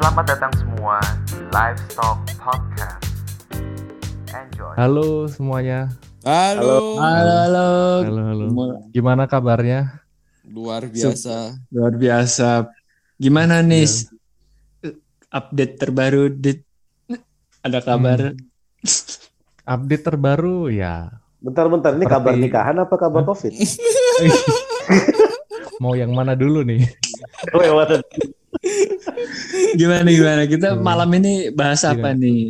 [0.00, 0.96] Selamat datang semua
[1.28, 3.04] di Livestock Podcast.
[4.32, 4.72] Enjoy.
[4.72, 5.92] Halo semuanya.
[6.24, 6.96] Halo.
[6.96, 7.68] Halo, halo.
[8.08, 8.46] Halo, halo.
[8.90, 10.00] Gimana kabarnya?
[10.48, 11.60] Luar biasa.
[11.68, 12.72] Luar biasa.
[13.20, 14.08] Gimana nih s-
[15.28, 16.32] update terbaru?
[16.32, 16.64] Dit?
[17.60, 18.32] Ada kabar?
[19.68, 21.12] Update terbaru ya.
[21.44, 23.52] Bentar-bentar, ini Seperti- kabar nikahan apa kabar covid?
[25.84, 26.88] Mau yang mana dulu nih?
[27.52, 27.72] Oh, ya.
[29.76, 30.42] Gimana gimana?
[30.46, 30.82] Kita Hmm.
[30.82, 32.18] malam ini bahas apa Gimana?
[32.20, 32.40] nih?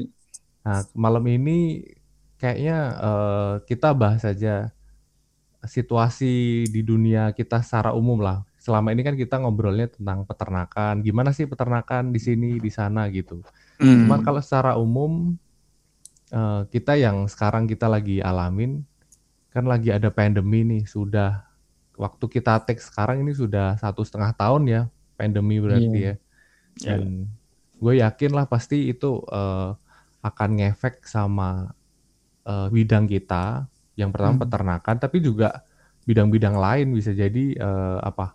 [0.64, 1.84] Nah, malam ini
[2.36, 4.72] kayaknya eh, kita bahas aja
[5.60, 8.44] situasi di dunia kita secara umum lah.
[8.60, 11.00] Selama ini kan kita ngobrolnya tentang peternakan.
[11.00, 13.40] Gimana sih peternakan di sini, di sana gitu.
[13.80, 14.04] Hmm.
[14.04, 15.36] Cuman kalau secara umum
[16.32, 18.84] eh, kita yang sekarang kita lagi alamin
[19.50, 21.42] kan lagi ada pandemi nih sudah
[21.98, 24.82] waktu kita take sekarang ini sudah satu setengah tahun ya
[25.20, 26.14] pandemi berarti Iya.
[26.80, 27.28] ya dan
[27.76, 29.70] gue yakin lah pasti itu eh,
[30.20, 31.68] akan ngefek sama
[32.44, 33.68] eh, bidang kita
[34.00, 34.42] yang pertama Hmm.
[34.48, 35.60] peternakan tapi juga
[36.08, 38.32] bidang-bidang lain bisa jadi eh, apa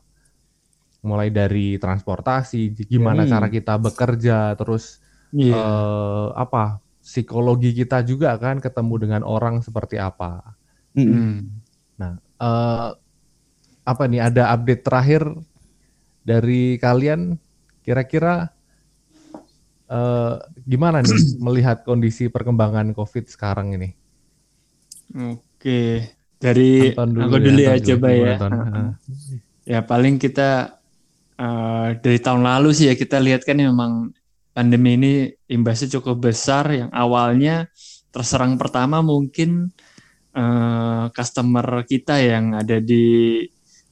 [1.02, 3.32] mulai dari transportasi gimana Hmm.
[3.34, 5.02] cara kita bekerja terus
[5.34, 5.58] Iya.
[5.58, 10.58] eh, apa psikologi kita juga kan ketemu dengan orang seperti apa.
[10.98, 11.62] Hmm.
[12.36, 12.90] Eh,
[13.86, 15.22] apa nih ada update terakhir
[16.26, 17.38] dari kalian
[17.86, 18.50] kira-kira
[19.86, 23.94] eh, gimana nih melihat kondisi perkembangan COVID sekarang ini?
[25.14, 26.12] Oke.
[26.36, 28.34] Dari Anton dulu aku dulu ya, Anton coba Gimana, ya.
[28.34, 28.52] Anton?
[28.52, 28.90] Heeh.
[29.66, 30.50] Ya paling kita
[31.38, 34.10] eh, dari tahun lalu sih ya kita lihat kan memang
[34.52, 35.14] pandemi ini
[35.46, 36.74] imbasnya cukup besar.
[36.74, 37.56] Yang awalnya
[38.10, 39.70] terserang pertama mungkin
[40.34, 43.46] eh, customer kita yang ada di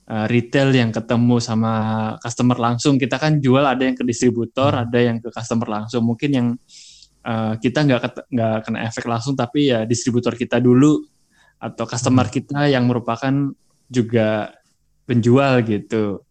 [0.09, 1.73] eh, retail yang ketemu sama
[2.19, 2.99] customer langsung.
[2.99, 6.03] Kita kan jual ada yang ke distributor, ada yang ke customer langsung.
[6.03, 6.47] Mungkin yang
[7.23, 11.03] eh, kita nggak nggak kena efek langsung, tapi ya distributor kita dulu
[11.63, 13.31] atau customer kita yang merupakan
[13.87, 14.51] juga
[15.07, 16.23] penjual gitu.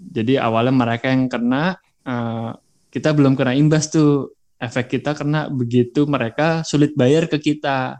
[0.00, 2.50] Jadi awalnya mereka yang kena, eh,
[2.90, 4.34] kita belum kena imbas tuh.
[4.60, 7.96] Efek kita kena begitu mereka sulit bayar ke kita.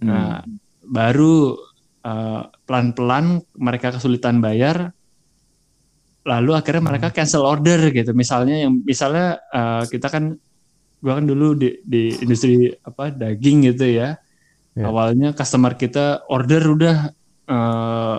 [0.00, 0.40] Nah,
[0.80, 1.58] baru
[2.06, 4.94] eh, pelan-pelan mereka kesulitan bayar,
[6.26, 8.14] lalu akhirnya mereka cancel order gitu.
[8.14, 10.38] Misalnya yang misalnya eh, kita kan,
[11.02, 14.18] gua kan dulu di, di industri apa daging gitu ya.
[14.76, 14.92] Ya.
[14.92, 16.96] Awalnya customer kita order udah
[17.48, 18.18] eh,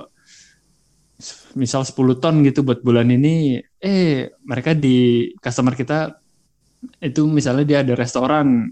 [1.57, 6.13] misal 10 ton gitu buat bulan ini, eh mereka di customer kita
[7.01, 8.69] itu misalnya dia ada restoran,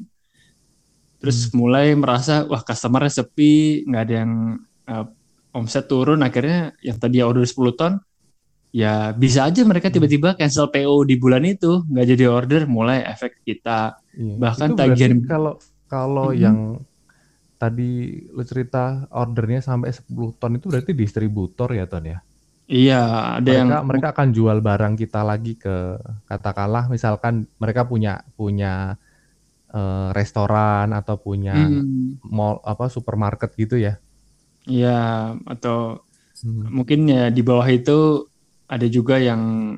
[1.17, 4.33] terus mulai merasa wah customernya sepi, nggak ada yang
[4.88, 5.06] eh,
[5.56, 7.94] omset turun, akhirnya yang tadi order 10 ton,
[8.75, 13.40] ya bisa aja mereka tiba-tiba cancel PO di bulan itu, nggak jadi order, mulai efek
[13.47, 13.96] kita.
[14.16, 14.35] Iya.
[14.40, 15.53] Bahkan tagihan- kalau
[15.88, 16.40] kalau Mhm.
[16.44, 16.57] yang
[17.56, 17.91] tadi
[18.35, 22.19] lu cerita ordernya sampai 10 ton itu berarti distributor ya Ton ya?
[22.66, 23.02] Iya,
[23.38, 28.97] ada yang mereka mereka akan jual barang kita lagi ke katakanlah misalkan mereka punya punya
[29.75, 34.00] eh, restoran atau punya Hmm, mall apa supermarket gitu ya.
[34.65, 34.99] Iya,
[35.45, 36.01] atau
[36.43, 36.67] Hmm.
[36.81, 38.27] mungkin ya di bawah itu
[38.67, 39.73] ada juga yang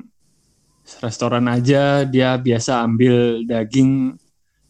[1.04, 4.16] restoran aja dia biasa ambil daging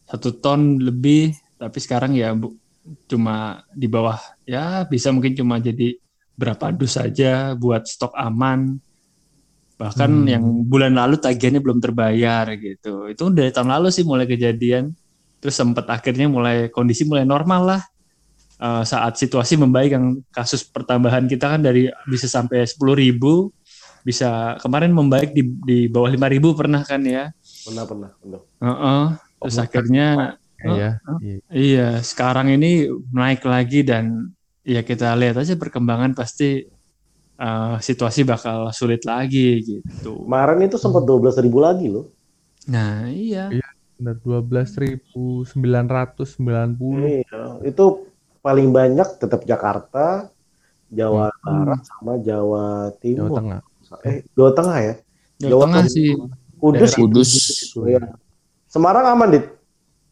[0.05, 2.59] satu ton lebih, tapi sekarang ya bu-
[3.11, 4.17] cuma di bawah
[4.49, 5.97] ya bisa mungkin cuma jadi
[6.39, 8.79] berapa dus saja buat stok aman.
[9.79, 10.27] Bahkan Hmm.
[10.27, 13.07] yang bulan lalu tagihannya belum terbayar gitu.
[13.07, 14.91] Itu dari tahun lalu sih mulai kejadian.
[15.39, 17.83] Terus sempat akhirnya mulai kondisi mulai normal lah.
[18.59, 23.55] Eh, saat situasi membaik yang kasus pertambahan kita kan dari bisa sampai 10.000 ribu
[24.03, 27.31] bisa kemarin membaik di, di bawah 5.000 ribu pernah kan ya
[27.63, 28.11] Pernah, pernah.
[28.19, 28.41] pernah.
[28.59, 29.05] Heeh.
[29.39, 30.09] terus Oh, akhirnya
[30.59, 31.39] Iya, iya.
[31.55, 34.35] iya sekarang ini naik lagi dan
[34.67, 36.67] ya kita lihat aja perkembangan pasti
[37.39, 42.11] eh, situasi bakal sulit lagi gitu Kemarin itu sempat 12 ribu lagi loh.
[42.67, 43.71] nah iya Iya.
[43.99, 45.55] Benar 12.990.
[47.23, 47.85] Iya, itu
[48.41, 50.31] paling banyak tetap Jakarta,
[50.89, 51.65] Jawa Hmm.
[51.69, 53.37] Barat sama Jawa Jawa Timur.
[53.37, 53.61] Tengah.
[54.05, 54.95] Eh, Jawa Tengah ya?
[55.39, 55.95] Jawa Jawa Tengah Tengah.
[55.95, 56.09] sih
[56.59, 56.81] Kudus.
[56.81, 57.31] Daerah Kudus.
[57.85, 58.03] Iya.
[58.69, 59.47] Semarang aman, Dit.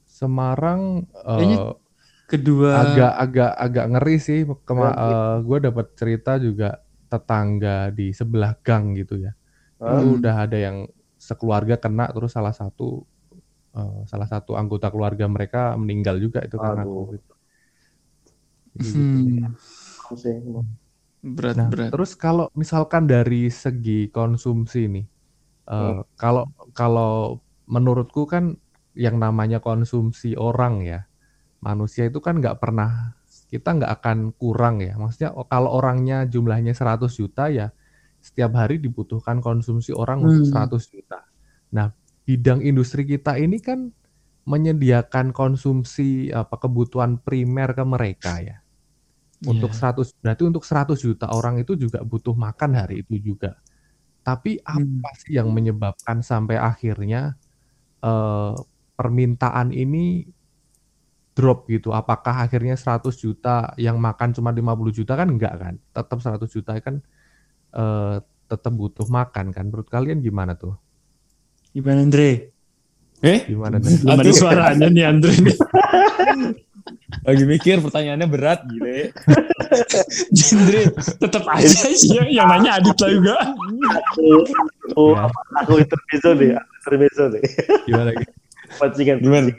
[0.06, 0.80] Semarang
[1.12, 1.58] eh, Kayaknya
[2.26, 4.38] kedua agak agak agak ngeri sih.
[4.64, 5.14] Kema Ngeri.
[5.44, 6.68] gue dapat cerita juga
[7.06, 9.32] tetangga di sebelah gang gitu ya.
[9.78, 10.00] Hah?
[10.00, 13.04] Itu udah ada yang sekeluarga kena terus salah satu
[13.76, 17.12] eh, salah satu anggota keluarga mereka meninggal juga itu karena Aduh.
[17.12, 17.22] COVID.
[18.76, 19.56] Gitu Hmm.
[20.16, 20.36] Sih.
[21.24, 25.06] berat Nah, berat terus kalau misalkan dari segi konsumsi nih,
[25.70, 26.02] eh, Hmm.
[26.20, 26.44] kalau
[26.76, 28.56] kalau menurutku kan
[28.96, 31.00] yang namanya konsumsi orang ya,
[31.64, 33.16] manusia itu kan nggak pernah
[33.52, 34.94] kita nggak akan kurang ya.
[35.00, 37.72] Maksudnya kalau orangnya jumlahnya 100 juta ya
[38.22, 40.50] setiap hari dibutuhkan konsumsi orang untuk Hmm.
[40.50, 41.22] 100 juta.
[41.74, 41.92] Nah,
[42.26, 43.92] bidang industri kita ini kan
[44.46, 48.58] menyediakan konsumsi apa kebutuhan primer ke mereka ya.
[49.46, 49.78] Untuk Iya.
[49.78, 53.56] 100 berarti untuk 100 juta orang itu juga butuh makan hari itu juga.
[54.26, 55.00] Tapi Hmm.
[55.04, 57.38] apa sih yang menyebabkan sampai akhirnya
[58.04, 58.54] eh,
[58.98, 60.26] permintaan ini
[61.36, 61.92] drop gitu?
[61.92, 65.74] Apakah akhirnya 100 juta yang makan cuma 50 juta kan enggak kan?
[65.92, 67.04] Tetap 100 juta kan
[67.76, 68.16] eh,
[68.50, 69.64] tetap butuh makan kan?
[69.70, 70.76] Menurut kalian gimana tuh?
[71.74, 72.55] Gimana Andre?
[73.24, 74.04] Eh, Gimana nih?
[74.04, 75.32] Ada suaranya nih Andre
[77.26, 79.10] lagi mikir pertanyaannya berat gile.
[80.30, 80.80] Andre
[81.18, 83.34] tetap aja sih ya, yang nanya Adit lah juga.
[84.94, 85.26] Oh, Ya.
[85.26, 87.42] apa, aku intermezzo deh, aku intermezzo deh.
[87.84, 88.10] Gimana?
[88.14, 88.32] gitu?
[88.78, 89.18] Pancingan.
[89.18, 89.50] Gimana?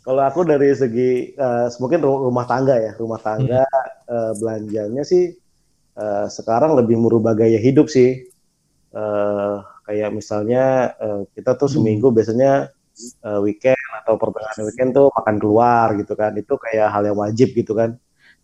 [0.00, 3.66] Kalau aku dari segi eh, mungkin ru- rumah tangga ya, rumah tangga
[4.08, 5.34] eh, belanjanya sih
[5.92, 8.24] eh, sekarang lebih merubah gaya hidup sih.
[8.96, 9.54] Eh,
[9.84, 10.64] kayak misalnya
[10.96, 16.32] eh, kita tuh seminggu biasanya eh, weekend atau pertengahan weekend tuh makan keluar gitu kan.
[16.36, 17.96] Itu kayak hal yang wajib gitu kan.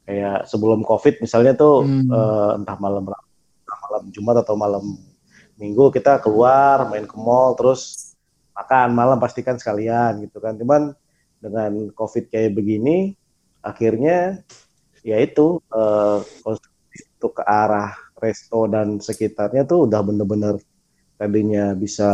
[0.03, 2.11] Kayak sebelum Covid misalnya tuh Hmm.
[2.11, 4.85] eh, entah malam entah malam Jumat atau malam
[5.61, 8.13] Minggu kita keluar main ke mall terus
[8.57, 10.57] makan malam pastikan sekalian gitu kan.
[10.59, 10.97] Cuman
[11.39, 13.15] dengan COVID kayak begini,
[13.63, 14.43] akhirnya
[15.07, 20.55] ya itu eh, konsumsi untuk ke arah resto dan sekitarnya tuh udah bener-bener
[21.19, 22.11] tadinya bisa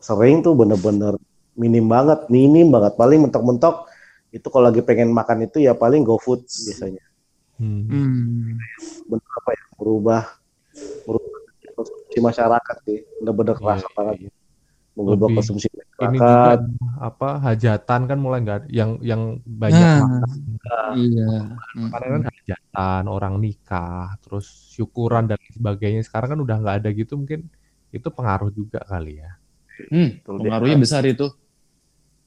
[0.00, 1.16] sering tuh bener-bener
[1.56, 2.94] minim banget, minim banget.
[2.94, 3.88] Paling mentok-mentok
[4.30, 7.04] itu kalau lagi pengen makan itu ya paling GoFood biasanya.
[7.56, 7.88] Hmm.
[7.88, 8.60] Hmm.
[9.08, 10.22] Bener apa ya, merubah
[11.08, 11.40] merubah
[11.76, 12.98] konsumsi masyarakat sih.
[13.20, 14.30] Bener-bener Iya, kerasa banget iya.
[14.96, 16.58] mengubah Lebih konsumsi Ini masyarakat.
[16.60, 21.28] juga apa hajatan kan mulai nggak yang yang banyak Nah, makan iya.
[22.12, 26.04] kan hajatan, orang nikah, terus syukuran dan sebagainya.
[26.04, 27.48] Sekarang kan udah nggak ada gitu mungkin
[27.92, 29.36] itu pengaruh juga kali ya.
[29.86, 30.42] Hmm, Betul, dia.
[30.48, 31.26] pengaruhnya besar itu.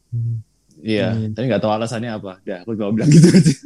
[0.09, 0.41] Hmm.
[0.79, 1.35] Iya, Hmm.
[1.35, 2.31] tapi nggak tahu alasannya apa.
[2.41, 3.53] Dah, aku cuma bilang gitu aja.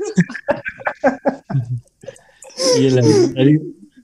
[2.78, 3.04] Iya lah.
[3.34, 3.54] Dari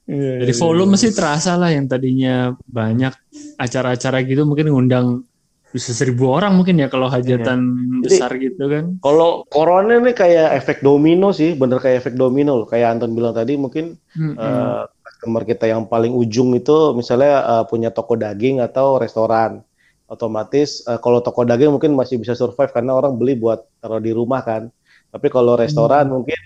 [0.09, 1.01] Iya, dari iya, volume iya.
[1.05, 3.13] sih terasa lah yang tadinya banyak
[3.61, 5.21] acara-acara gitu mungkin ngundang
[5.69, 7.61] bisa seribu orang mungkin ya kalau hajatan
[8.01, 8.97] besar gitu kan.
[9.05, 12.65] Kalau corona ini kayak efek domino sih, bener kayak efek domino loh.
[12.65, 17.63] Kayak Anton bilang tadi, mungkin Hmm, eh, customer kita yang paling ujung itu misalnya eh,
[17.69, 19.61] punya toko daging atau restoran.
[20.09, 24.09] Otomatis eh, kalau toko daging mungkin masih bisa survive karena orang beli buat taruh di
[24.09, 24.73] rumah kan.
[25.09, 26.37] Tapi kalau restoran mungkin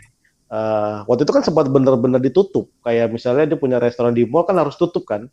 [0.52, 2.68] eh, waktu itu kan sempat bener-bener ditutup.
[2.84, 5.32] Kayak misalnya dia punya restoran di mall kan harus tutup kan.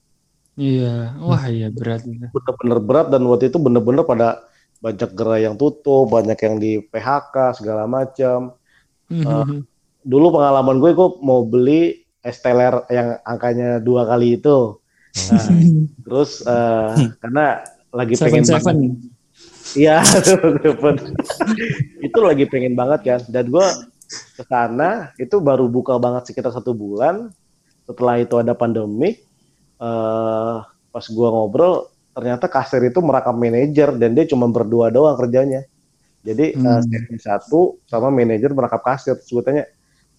[0.54, 2.06] Iya, wah iya berat.
[2.06, 4.46] Bener-bener berat dan waktu itu bener-bener pada
[4.80, 8.54] banyak gerai yang tutup, banyak yang di PHK segala macam.
[9.10, 9.66] Hmm.
[10.06, 14.78] dulu pengalaman gue gue mau beli es teler yang angkanya dua kali itu
[15.10, 15.46] Nah,
[16.06, 17.46] terus eh, karena
[17.90, 18.76] lagi Seven pengen Seven.
[18.80, 18.94] banget.
[19.70, 20.02] Iya
[22.06, 23.66] itu lagi pengen banget kan dan gue
[24.10, 27.30] ke sana itu baru buka banget sekitar satu bulan.
[27.86, 29.22] Setelah itu ada pandemik
[29.80, 30.56] eh
[30.90, 35.64] pas gue ngobrol ternyata kasir itu merakam manajer dan dia cuma berdua doang kerjanya.
[36.20, 36.82] Jadi eh, Hmm.
[36.84, 39.64] staffnya satu sama manajer merangkap kasir terus gue tanya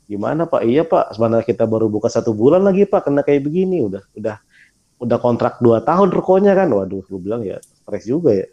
[0.08, 0.64] gimana pak?
[0.66, 1.14] Iya pak.
[1.14, 3.06] Sebenarnya kita baru buka satu bulan lagi pak.
[3.06, 3.86] Kena kayak begini.
[3.86, 4.42] Udah udah
[5.02, 8.48] udah kontrak dua tahun rukonya kan waduh gue bilang ya stres juga ya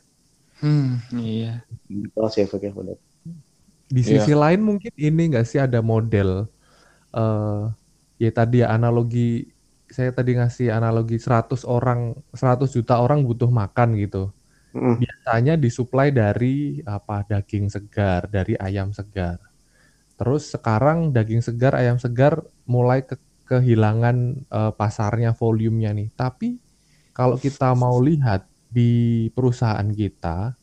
[0.59, 1.63] Hmm, iya.
[1.87, 2.99] itu sih efeknya benar
[3.89, 4.21] Di Iya.
[4.27, 6.51] sisi lain mungkin ini nggak sih ada model
[7.15, 7.63] eh
[8.19, 9.49] ya tadi ya analogi
[9.89, 14.29] saya tadi ngasih analogi 100 orang 100 juta orang butuh makan gitu.
[14.77, 15.01] Mm.
[15.01, 19.41] Biasanya disuplai dari apa daging segar, dari ayam segar.
[20.19, 23.17] Terus sekarang daging segar, ayam segar mulai ke-
[23.49, 24.17] kehilangan
[24.59, 26.09] eh, pasarnya, volumenya nih.
[26.23, 26.49] Tapi
[27.17, 28.93] kalau kita mau lihat di
[29.37, 30.55] perusahaan kita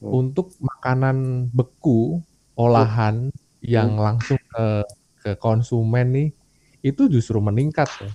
[0.00, 0.20] Hmm.
[0.20, 2.20] untuk makanan beku
[2.56, 3.32] olahan
[3.64, 4.66] yang langsung ke
[5.22, 6.28] ke konsumen nih
[6.84, 8.12] itu justru meningkat ya.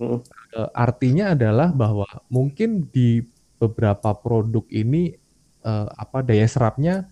[0.00, 0.22] Mm.
[0.56, 3.20] Eh, artinya adalah bahwa mungkin di
[3.60, 5.12] beberapa produk ini
[5.64, 7.08] eh, apa daya serapnya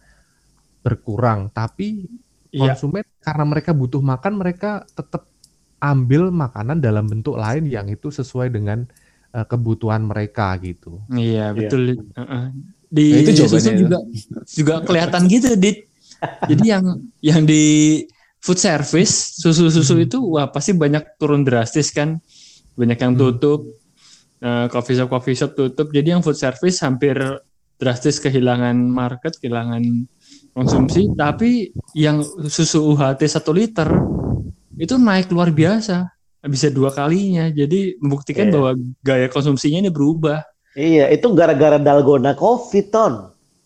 [0.85, 2.07] berkurang, tapi
[2.55, 2.79] Iya.
[2.79, 5.29] konsumen karena mereka butuh makan, mereka tetap
[5.79, 8.85] ambil makanan dalam bentuk lain yang itu sesuai dengan
[9.33, 11.05] eh, kebutuhan mereka gitu.
[11.13, 11.69] Iya, Iya.
[11.69, 11.83] betul.
[12.17, 12.45] Heeh.
[12.87, 13.99] Di Nah, itu susu juga
[14.49, 15.93] juga kelihatan gitu, Dit.
[16.49, 16.85] Jadi yang
[17.21, 18.01] yang di
[18.41, 22.17] food service susu-susu itu wah pasti banyak turun drastis kan.
[22.73, 23.21] Banyak yang Hmm.
[23.21, 23.61] tutup.
[24.37, 25.93] Eh, coffee shop coffee shop tutup.
[25.93, 27.17] Jadi yang food service hampir
[27.77, 29.85] drastis kehilangan market, kehilangan
[30.53, 33.85] konsumsi, tapi yang susu UHT satu liter
[34.77, 36.09] itu naik luar biasa,
[36.47, 37.49] bisa dua kalinya.
[37.49, 38.53] Jadi membuktikan Iya.
[38.55, 38.71] bahwa
[39.03, 40.45] gaya konsumsinya ini berubah.
[40.77, 43.13] Iya, itu gara-gara dalgona covid ton.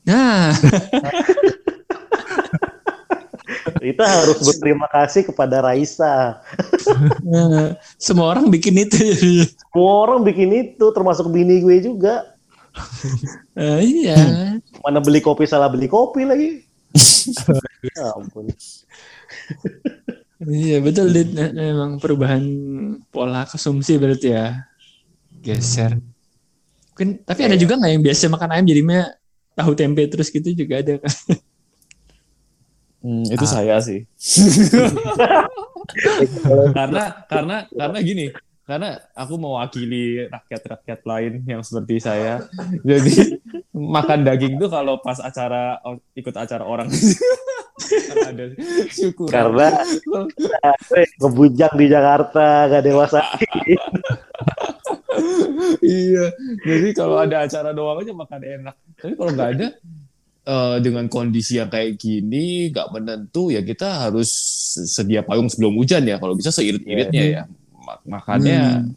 [0.07, 0.55] Nah,
[3.81, 6.37] Kita harus berterima kasih kepada Raisa.
[7.25, 9.01] nah, semua orang bikin itu.
[9.73, 12.29] Semua orang bikin itu, termasuk bini gue juga.
[13.57, 14.55] Nah, iya.
[14.85, 16.61] Mana beli kopi salah beli kopi lagi.
[17.97, 18.53] ya ampun.
[20.41, 21.37] Iya betul Dit.
[21.37, 22.41] Nah, Memang perubahan
[23.13, 24.65] pola konsumsi berarti ya
[25.45, 26.01] geser.
[26.93, 29.01] Mungkin tapi ada juga nggak yang biasa makan ayam jadinya
[29.53, 31.13] tahu tempe terus gitu juga ada kan?
[33.01, 33.49] Hmm, itu Ah.
[33.49, 34.05] saya sih.
[36.77, 38.27] karena karena karena gini,
[38.65, 42.45] karena aku mewakili rakyat-rakyat lain yang seperti saya.
[42.85, 43.41] Jadi
[43.73, 45.81] makan daging tuh kalau pas acara
[46.13, 46.89] ikut acara orang
[48.21, 48.45] ada
[48.89, 49.29] syukur.
[49.29, 49.69] Karena
[50.95, 53.21] eh, ngebujang di Jakarta, gak dewasa.
[55.83, 56.27] iya.
[56.63, 58.75] Jadi kalau ada acara doang aja makan enak.
[58.97, 59.69] Tapi kalau nggak ada
[60.47, 64.31] eh, dengan kondisi yang kayak gini nggak menentu ya kita harus
[64.89, 66.17] sedia payung sebelum hujan ya.
[66.17, 67.43] Kalau bisa seirit-iritnya ya.
[67.81, 68.93] Mak- Makanya Hmm.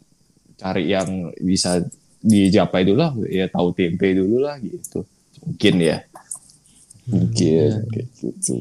[0.56, 1.10] cari yang
[1.42, 1.82] bisa
[2.24, 3.12] dicapai dulu lah.
[3.28, 5.04] Ya tahu tempe dulu lah gitu.
[5.44, 5.98] Mungkin ya.
[7.08, 8.56] Mungkin kayak gitu.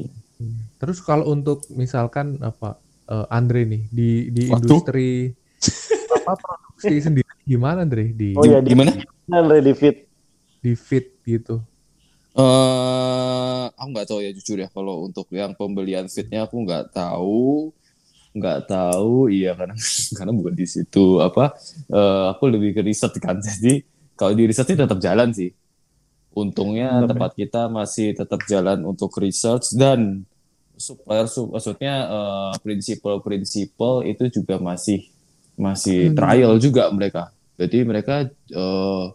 [0.79, 2.75] Terus kalau untuk misalkan apa
[3.07, 4.59] eh, Andre nih di di Waduh.
[4.59, 5.31] industri
[6.11, 8.91] apa produksi sendiri gimana Andre di Oh ya, di Gimana?
[9.51, 9.97] Ready Fit.
[10.63, 11.59] di fit gitu.
[12.33, 17.69] eh aku nggak tahu ya jujur ya kalau untuk yang pembelian fitnya aku nggak tahu
[18.33, 19.75] nggak tahu iya karena
[20.17, 21.53] karena bukan di situ apa
[21.93, 23.85] eh, aku lebih ke riset kan jadi
[24.17, 25.49] kalau di riset sih tetap jalan sih
[26.33, 30.25] untungnya Bener, tempat kita masih tetap jalan untuk research dan
[30.75, 35.05] supplier su- maksudnya eh, prinsipal-prinsipal itu juga masih
[35.53, 36.17] masih Hmm.
[36.17, 37.29] trial juga mereka.
[37.55, 39.05] Jadi mereka eh,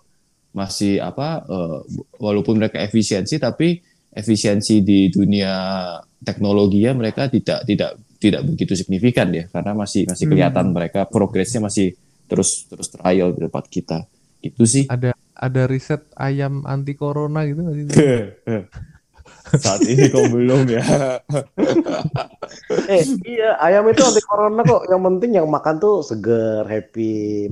[0.54, 1.78] masih apa eh,
[2.16, 3.82] walaupun mereka efisiensi tapi
[4.14, 5.52] efisiensi di dunia
[6.22, 9.50] teknologinya mereka tidak tidak tidak begitu signifikan ya.
[9.50, 10.32] Karena masih masih Hmm.
[10.34, 11.94] kelihatan mereka progresnya masih
[12.30, 13.98] terus terus trial di tempat kita.
[14.38, 14.86] Itu sih.
[14.86, 15.10] Ada
[15.46, 17.86] ada riset ayam anti corona gitu nggak sih?
[19.62, 20.82] saat ini kok belum ya
[22.94, 24.82] Eh, iya, ayam itu anti corona kok.
[24.90, 27.04] Yang penting yang makan tuh seger, happy,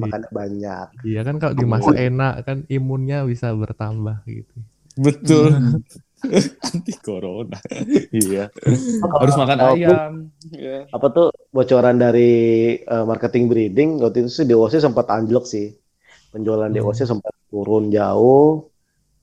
[0.03, 0.87] makannya banyak.
[1.07, 4.57] Iya kan kalau dimasak enak kan imunnya bisa bertambah gitu.
[4.97, 5.53] betul
[6.67, 7.59] anti corona
[8.11, 8.49] iya
[9.21, 10.13] harus makan ayam
[10.53, 10.89] ya.
[10.95, 11.27] Apa tuh
[11.57, 12.21] bocoran dari
[12.93, 15.65] eh, marketing breeding waktu itu sih DOC sempat anjlok sih.
[16.33, 16.77] Penjualan Hmm.
[16.77, 18.71] DOC sempat turun jauh.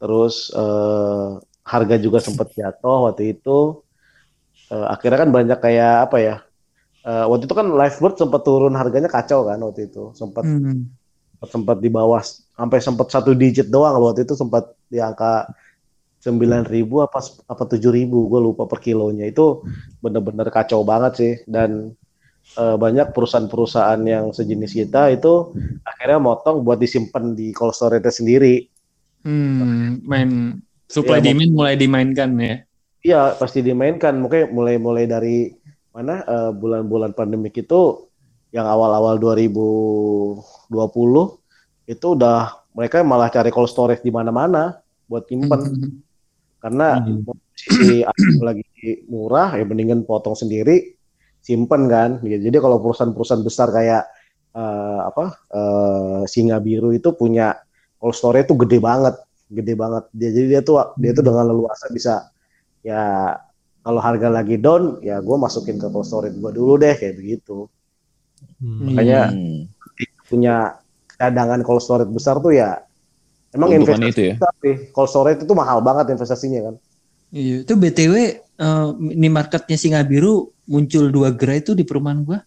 [0.01, 1.29] Terus eh,
[1.73, 3.83] harga juga sempat jatuh waktu itu.
[4.73, 6.35] Eh, akhirnya kan banyak kayak apa ya?
[7.09, 10.03] eh, waktu itu kan Livebird sempat turun harganya kacau kan waktu itu.
[10.19, 10.95] Sempat Hmm.
[11.43, 12.23] sempat di bawah
[12.55, 15.51] sampai sempat satu digit doang waktu itu sempat di angka
[16.23, 17.19] 9.000 apa
[17.51, 19.67] apa 7.000 gue lupa per kilonya itu
[19.99, 21.91] bener-bener kacau banget sih dan
[22.53, 28.67] eh, banyak perusahaan-perusahaan yang sejenis kita itu akhirnya motong buat disimpan di cold storage sendiri
[29.23, 32.53] Hmm, main supply Iya, demand mulai dimainkan ya.
[32.99, 35.47] iya pasti dimainkan mungkin mulai mulai dari
[35.89, 38.07] mana eh, bulan-bulan pandemik itu
[38.51, 41.39] yang awal-awal 2020
[41.85, 45.89] itu udah mereka malah cari cold storage di mana-mana buat nyimpen Hmm.
[46.59, 47.21] karena Hmm.
[47.27, 48.01] posisi
[48.39, 48.63] lagi
[49.07, 50.95] murah ya mendingan potong sendiri
[51.43, 52.47] simpen kan gitu.
[52.47, 54.07] jadi kalau perusahaan-perusahaan besar kayak
[54.55, 57.53] eh, apa eh, singa biru itu punya
[57.99, 59.15] cold storage itu gede banget
[59.51, 62.31] gede banget dia jadi dia tuh dia tuh dengan leluasa bisa
[62.81, 63.35] ya
[63.83, 67.67] kalau harga lagi down ya gue masukin ke cold storage gue dulu deh kayak begitu
[68.59, 68.91] Hmm.
[68.91, 69.71] Makanya- Hmm.
[70.27, 70.75] punya
[71.15, 72.79] cadangan cold storage besar tuh ya
[73.51, 74.75] emang investasi itu ya besar sih.
[74.91, 76.75] cold storage itu mahal banget investasinya kan
[77.33, 82.39] Iya, itu BTW eh, ini marketnya Singa Biru muncul dua gerai itu di perumahan gua.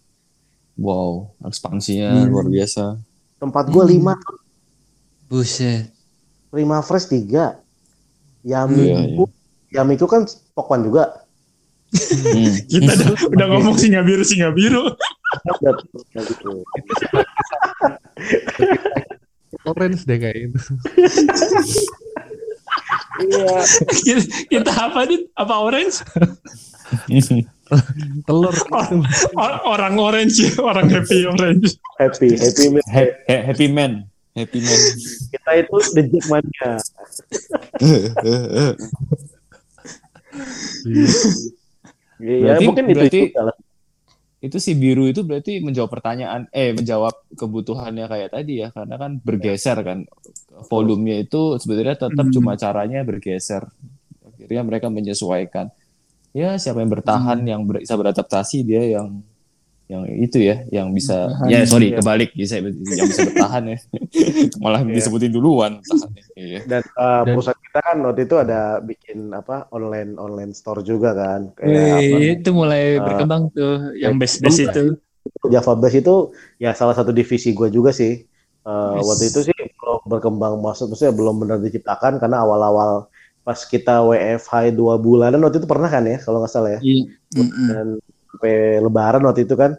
[0.73, 2.29] wow ekspansinya Hmm.
[2.29, 2.95] luar biasa
[3.35, 3.91] tempat gue Hmm.
[3.91, 4.13] lima
[5.25, 5.89] Buset.
[6.47, 7.59] Prima Fresh tiga
[8.39, 9.25] Iya, Yamiku
[9.69, 11.27] Yamiku kan pokwan juga
[11.87, 12.51] Hmm.
[12.69, 14.91] Kita udah, udah ngomong Singa Biru, Singa Biru.
[19.65, 20.59] Orange deh kayak itu.
[23.19, 23.63] Iya
[23.95, 25.19] kita, kita apa nih?
[25.33, 25.95] Apa orange?
[28.27, 28.55] Telur.
[29.35, 31.75] Or- orang orange orang happy orange.
[31.99, 34.07] happy happy meal Ha- ha- happy man
[34.37, 34.77] Happy man.
[35.33, 36.71] Kita itu the Jackmania.
[42.17, 43.53] Iya, mungkin itu berarti- lah.
[44.47, 49.11] Itu si biru itu berarti menjawab pertanyaan eh menjawab kebutuhannya kayak tadi ya karena kan
[49.17, 50.07] bergeser kan.
[50.65, 52.33] Volumenya itu sebenarnya tetap Hmm.
[52.33, 53.67] cuma caranya bergeser.
[54.23, 55.69] Akhirnya mereka menyesuaikan.
[56.31, 59.21] Ya siapa yang bertahan yang ber- bisa beradaptasi dia yang
[59.87, 61.97] yang itu ya yang bisa Bertahan, ya sorry iya.
[61.97, 62.29] kebalik.
[62.33, 63.77] Bisa yang bisa bertahan ya.
[64.61, 64.93] Malah Iya.
[64.93, 66.23] disebutin duluan tahannya.
[66.33, 66.59] Iya.
[66.65, 71.11] Dan, uh, Dan- perusahaan kita kan waktu itu ada bikin apa online online store juga
[71.11, 71.51] kan.
[71.53, 74.83] Kayak apa, Wih, itu mulai Eh, berkembang tuh yang base-base itu.
[75.51, 78.23] Java Base itu ya salah satu divisi gue juga sih.
[78.63, 79.07] Uh, Yes.
[79.07, 83.11] Waktu itu sih belum berkembang maksud maksudnya belum benar diciptakan karena awal-awal
[83.47, 86.79] pas kita WFH dua bulanan waktu itu pernah kan ya kalau nggak salah ya.
[86.83, 87.03] Iya.
[87.39, 87.67] Mm-mm.
[87.67, 87.87] Dan
[88.27, 89.71] sampai Lebaran waktu itu kan,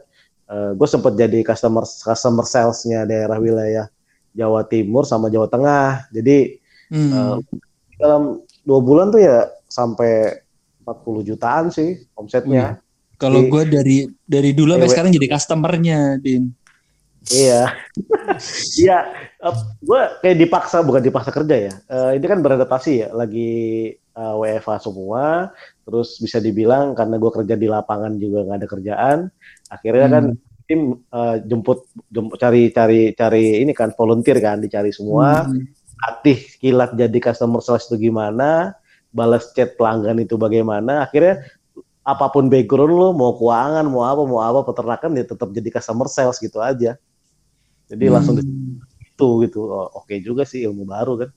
[0.49, 3.87] gue sempat jadi customer customer salesnya daerah wilayah
[4.33, 6.09] Jawa Timur sama Jawa Tengah.
[6.12, 6.57] Jadi
[6.88, 7.12] Hmm.
[7.12, 7.37] uh,
[7.98, 8.22] dalam
[8.62, 10.38] dua bulan tuh ya sampai
[10.82, 12.80] 40 jutaan sih omsetnya.
[13.18, 16.54] Kalau di- gue dari dari dulu sampai sekarang jadi customernya, Din.
[17.28, 17.62] Iya.
[18.78, 18.98] Iya,
[19.82, 21.74] gue kayak dipaksa bukan dipaksa kerja ya.
[21.90, 23.50] Eh, ini kan beradaptasi ya, lagi
[23.98, 25.50] eh, WFH semua,
[25.82, 29.18] terus bisa dibilang karena gue kerja di lapangan juga nggak ada kerjaan,
[29.66, 30.24] akhirnya kan
[30.68, 35.66] tim eh, jemput, jemput cari cari cari ini kan volunteer kan dicari semua, Hmm.
[35.98, 38.74] Latih kilat jadi customer sales itu gimana,
[39.10, 41.42] balas chat pelanggan itu bagaimana, akhirnya
[42.06, 46.08] apa pun background lo, mau keuangan, mau apa, mau apa, peternakan ya tetap jadi customer
[46.08, 46.96] sales gitu aja.
[47.88, 48.80] Jadi langsung di Hmm.
[49.00, 49.60] situ gitu.
[49.68, 51.30] Oh, Oke juga sih ilmu baru kan.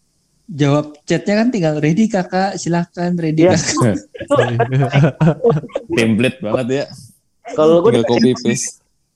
[0.51, 3.55] jawab chatnya kan tinggal ready kakak, silakan ready Iya.
[3.55, 4.03] kakak.
[4.19, 4.35] Itu
[5.95, 6.85] template banget ya
[7.55, 8.69] kalau gue copy dikasih, paste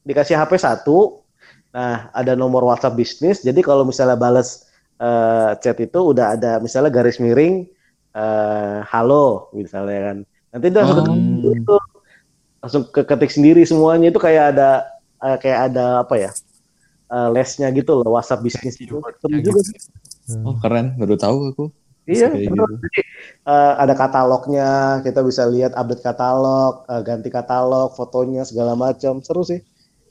[0.05, 1.23] dikasih HP satu,
[1.71, 3.41] nah ada nomor WhatsApp bisnis.
[3.41, 4.64] Jadi kalau misalnya balas
[4.99, 7.67] eh, chat itu udah ada misalnya garis miring
[8.15, 10.17] eh, halo misalnya kan.
[10.55, 11.51] Nanti dia langsung, Oh.
[11.51, 11.75] itu,
[12.63, 14.69] langsung ke ketik sendiri semuanya itu kayak ada
[15.23, 16.31] eh, kayak ada apa ya?
[17.05, 18.97] eh, lesnya gitu loh WhatsApp bisnis itu.
[19.21, 19.77] Seru juga sih.
[20.41, 21.65] oh keren baru tahu aku
[22.05, 22.53] Iya, gitu.
[22.53, 23.01] Jadi
[23.49, 29.41] eh, ada katalognya, kita bisa lihat update katalog, eh, ganti katalog, fotonya segala macam, seru
[29.41, 29.61] sih.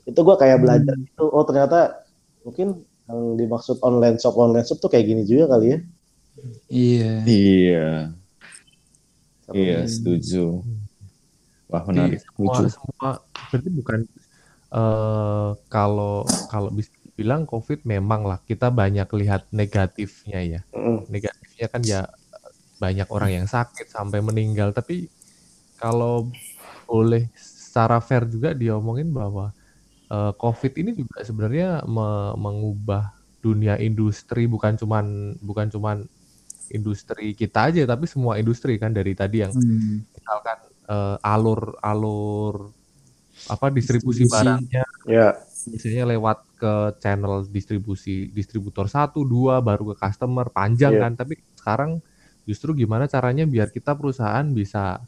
[0.03, 2.03] Itu gua kayak belajar itu, oh ternyata
[2.43, 5.79] mungkin yang dimaksud online shop online shop tuh kayak gini juga kali ya.
[6.69, 7.13] Iya.
[7.25, 7.89] iya
[9.55, 10.65] iya setuju
[11.71, 13.09] wah menarik Jadi semua, lucu semua
[13.53, 14.01] berarti bukan
[14.75, 20.61] eh kalau kalau bisa bilang COVID memang lah kita banyak lihat negatifnya ya.
[21.07, 22.01] Negatifnya kan ya
[22.83, 24.75] banyak orang yang sakit sampai meninggal.
[24.75, 25.07] Tapi
[25.79, 26.27] kalau
[26.91, 29.55] boleh secara fair juga diomongin bahwa
[30.11, 33.13] eh, COVID ini juga sebenarnya me- mengubah
[33.45, 35.97] dunia industri bukan cuman bukan cuman
[36.73, 40.01] industri kita aja tapi semua industri kan dari tadi yang Hmm.
[40.17, 42.73] misalkan eh, alur alur
[43.51, 44.33] apa distribusi, Distribusi.
[44.33, 45.37] barangnya Ya,
[45.69, 51.03] biasanya lewat ke channel distribusi distributor satu dua baru ke customer panjang Iya.
[51.09, 52.01] kan tapi sekarang
[52.49, 55.01] justru gimana caranya biar kita perusahaan bisa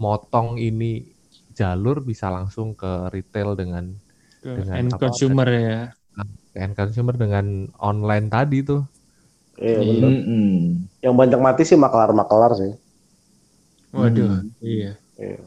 [0.00, 1.04] motong ini
[1.52, 3.92] jalur bisa langsung ke retail dengan
[4.42, 5.78] Ke Dengan end apa, consumer ya.
[6.52, 7.46] ke end consumer dengan
[7.80, 8.82] online tadi tuh
[9.56, 9.88] iya Iya.
[9.88, 10.10] bener.
[10.10, 10.50] Mm-mm.
[11.00, 12.72] Yang banyak mati sih maklar-maklar sih.
[13.92, 14.48] Waduh, Hmm.
[14.64, 14.92] iya.
[15.16, 15.40] Iya.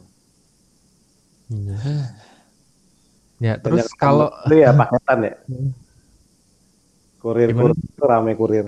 [3.36, 5.34] ya terus Banyak kalau itu ya paketan ya.
[7.22, 7.74] Kurir, Gimana?
[7.74, 8.66] kurir, rame kurir.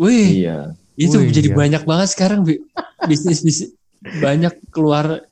[0.00, 1.56] Wih, iya itu Wih, jadi iya.
[1.58, 2.58] banyak banget sekarang Bi.
[3.06, 3.70] bisnis bisnis
[4.18, 5.22] banyak keluar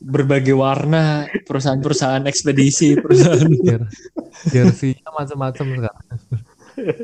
[0.00, 3.88] berbagai warna perusahaan-perusahaan ekspedisi perusahaan jer-
[4.48, 6.06] jersey-nya macam-macam sekarang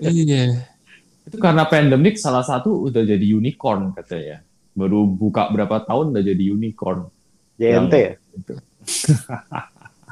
[0.00, 0.64] iya
[1.28, 4.40] itu karena pandemik salah satu udah jadi unicorn katanya
[4.72, 7.08] baru buka berapa tahun udah jadi unicorn
[7.56, 8.12] JNT ya?
[8.36, 8.54] Itu.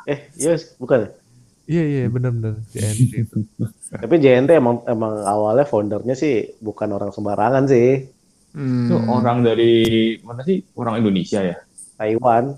[0.05, 1.09] Eh, iya bukan.
[1.09, 1.11] ya?
[1.65, 3.39] iya iya benar-benar JNT itu
[3.89, 8.05] Tapi JNT emang emang awalnya foundernya sih bukan orang sembarangan sih.
[8.55, 8.87] Hmm.
[8.87, 11.57] itu orang dari mana sih orang Indonesia ya
[11.97, 12.53] Taiwan.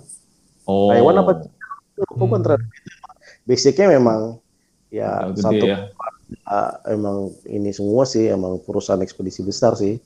[0.66, 1.32] Oh Taiwan apa?
[2.12, 2.44] Bukan Hmm.
[2.44, 2.68] terhadap
[3.42, 4.42] Basicnya memang
[4.88, 5.78] ya gede satu ya
[6.44, 9.98] uh, emang ini semua sih emang perusahaan ekspedisi besar sih.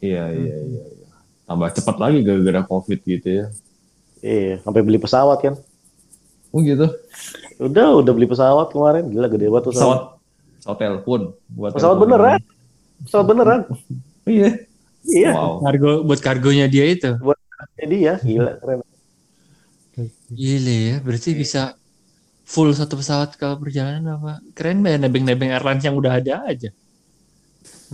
[0.00, 1.08] iya iya iya iya.
[1.44, 3.46] tambah cepat lagi gara-gara covid gitu ya
[4.20, 5.54] Iya, sampai beli pesawat kan.
[6.50, 6.88] oh gitu
[7.58, 9.08] Udah, udah beli pesawat kemarin.
[9.08, 9.76] Gila gede banget pesawat.
[9.76, 10.00] pesawat
[10.56, 11.20] pesawat telepon
[11.50, 12.04] buat Pesawat telepon.
[12.10, 12.38] beneran?
[13.00, 13.60] Pesawat beneran.
[14.28, 14.50] iya
[15.02, 15.30] Iya.
[15.32, 17.10] wow kargo buat kargonya dia itu
[17.76, 18.80] Jadi ya, gila keren.
[20.30, 21.74] Gile ya berarti bisa
[22.50, 24.42] full satu pesawat kalau perjalanan apa?
[24.58, 26.70] Keren banget nebeng-nebeng airlines yang udah ada aja.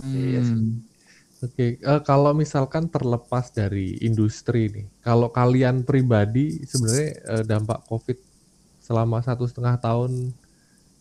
[0.01, 0.41] Iya.
[0.41, 0.81] Hmm.
[1.37, 8.17] Oke, eh, kalau misalkan terlepas dari industri nih, kalau kalian pribadi sebenarnya eh, dampak COVID
[8.81, 10.33] selama satu setengah tahun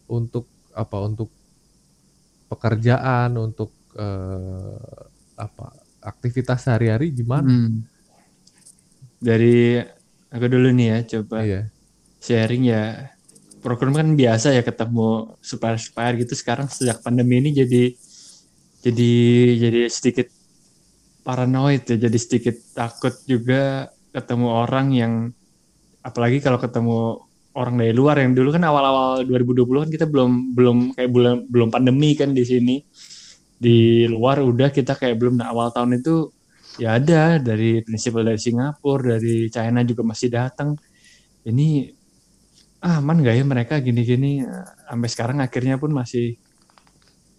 [0.05, 0.45] untuk
[0.77, 0.97] apa?
[1.09, 1.33] Untuk
[2.53, 5.01] pekerjaan, untuk eh,
[5.41, 5.73] apa?
[6.05, 7.49] Aktivitas sehari-hari gimana?
[7.49, 7.81] Hmm.
[9.17, 9.81] Dari
[10.33, 11.63] aku dulu nih ya, coba Iya.
[12.23, 13.13] sharing ya.
[13.63, 16.35] Program kan biasa ya ketemu supplier-supplier gitu.
[16.39, 17.95] Sekarang sejak pandemi ini jadi
[18.87, 19.13] jadi
[19.59, 20.29] jadi sedikit
[21.27, 25.13] paranoid ya, jadi sedikit takut juga ketemu orang yang
[26.07, 27.27] apalagi kalau ketemu
[27.59, 31.69] orang dari luar yang dulu kan awal-awal 2020 kan kita belum belum kayak bulan belum
[31.75, 32.77] pandemi kan di sini
[33.57, 36.31] di luar udah kita kayak belum nah awal tahun itu
[36.77, 40.77] ya ada dari prinsipal dari Singapura dari China juga masih datang.
[41.47, 41.93] Ini
[42.85, 44.45] ah, aman nggak ya mereka gini-gini?
[44.87, 46.37] Sampai sekarang akhirnya pun masih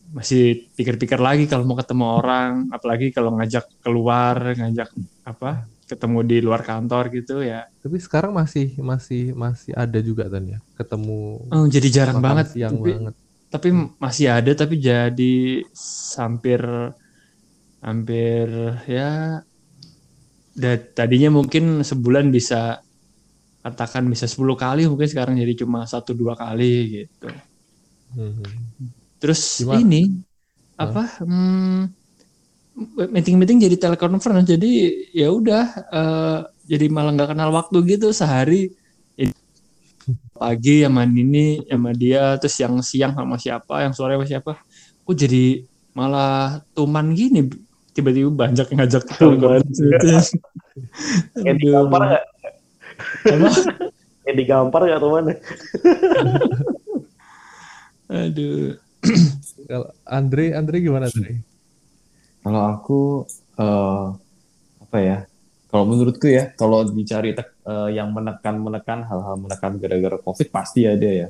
[0.07, 2.51] masih pikir-pikir lagi kalau mau ketemu orang.
[2.71, 4.89] Apalagi kalau ngajak keluar ngajak
[5.27, 7.65] apa ketemu di luar kantor gitu ya.
[7.79, 12.51] Tapi sekarang masih masih masih ada juga kan ya, ketemu oh, jadi jarang banget.
[12.51, 13.13] siang tapi, banget.
[13.47, 15.35] tapi masih ada tapi jadi
[16.19, 16.61] hampir
[17.85, 18.47] hampir
[18.95, 19.03] ya
[20.61, 22.81] da- tadinya mungkin sebulan bisa
[23.65, 26.71] katakan bisa 10 kali mungkin sekarang jadi cuma satu dua kali
[27.05, 27.27] gitu
[28.15, 28.43] Mhm.
[29.21, 29.81] terus Gimana?
[29.81, 30.21] ini
[30.77, 31.89] apa hmm,
[33.13, 34.71] meeting-meeting jadi telekonferensi jadi
[35.13, 38.69] ya udah eh, jadi malah nggak kenal waktu gitu sehari
[40.37, 44.51] pagi sama ini sama dia terus yang siang sama siapa yang sore sama siapa
[45.05, 45.65] kok jadi
[45.97, 47.41] malah tuman gini
[47.97, 49.17] tiba-tiba banyak yang ngajak Tuman.
[49.17, 49.83] telekonferensi
[51.33, 52.23] Kayak digampar nggak?
[53.33, 53.49] Apa?
[54.21, 55.33] Kayak digampar nggak tuh mana?
[58.07, 58.77] aduh
[59.67, 61.43] Kalau Andre, Andre gimana Andre?
[62.45, 63.01] Kalau aku
[63.57, 64.05] eh,
[64.85, 65.17] apa ya?
[65.67, 71.03] Kalau menurutku ya, kalau dicari tek- eh, yang menekan-menekan hal-hal menekan gara-gara COVID pasti ada
[71.03, 71.27] ya.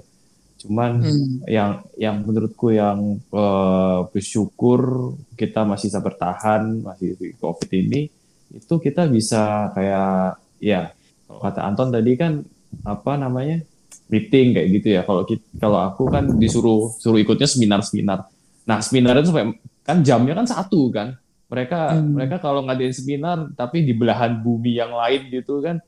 [0.57, 1.45] Cuman Hmm.
[1.45, 8.09] yang yang menurutku yang eh, bersyukur kita masih bisa bertahan masih di COVID ini
[8.49, 10.89] itu kita bisa kayak ya
[11.27, 12.41] kata Anton tadi kan
[12.81, 13.61] apa namanya
[14.07, 15.01] meeting kayak gitu ya.
[15.03, 15.21] Kalau
[15.57, 18.25] kalau aku kan disuruh suruh ikutnya seminar-seminar.
[18.65, 21.13] Nah seminar itu sampai kan jamnya kan satu kan.
[21.47, 22.17] Mereka Hmm.
[22.17, 25.79] mereka kalau ngadain seminar tapi di belahan bumi yang lain gitu kan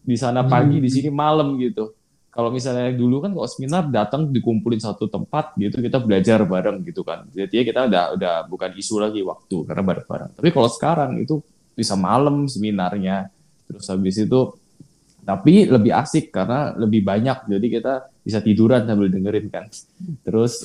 [0.00, 0.84] di sana pagi Hmm.
[0.84, 1.94] di sini malam gitu.
[2.30, 7.02] Kalau misalnya dulu kan kalau seminar datang dikumpulin satu tempat gitu kita belajar bareng gitu
[7.02, 7.26] kan.
[7.34, 10.30] Jadi ya kita udah udah bukan isu lagi waktu karena bareng-bareng.
[10.38, 11.42] Tapi kalau sekarang itu
[11.74, 13.34] bisa malam seminarnya.
[13.66, 14.40] Terus habis itu
[15.20, 19.66] tapi lebih asik karena lebih banyak jadi kita bisa tiduran sambil dengerin kan.
[20.22, 20.62] Terus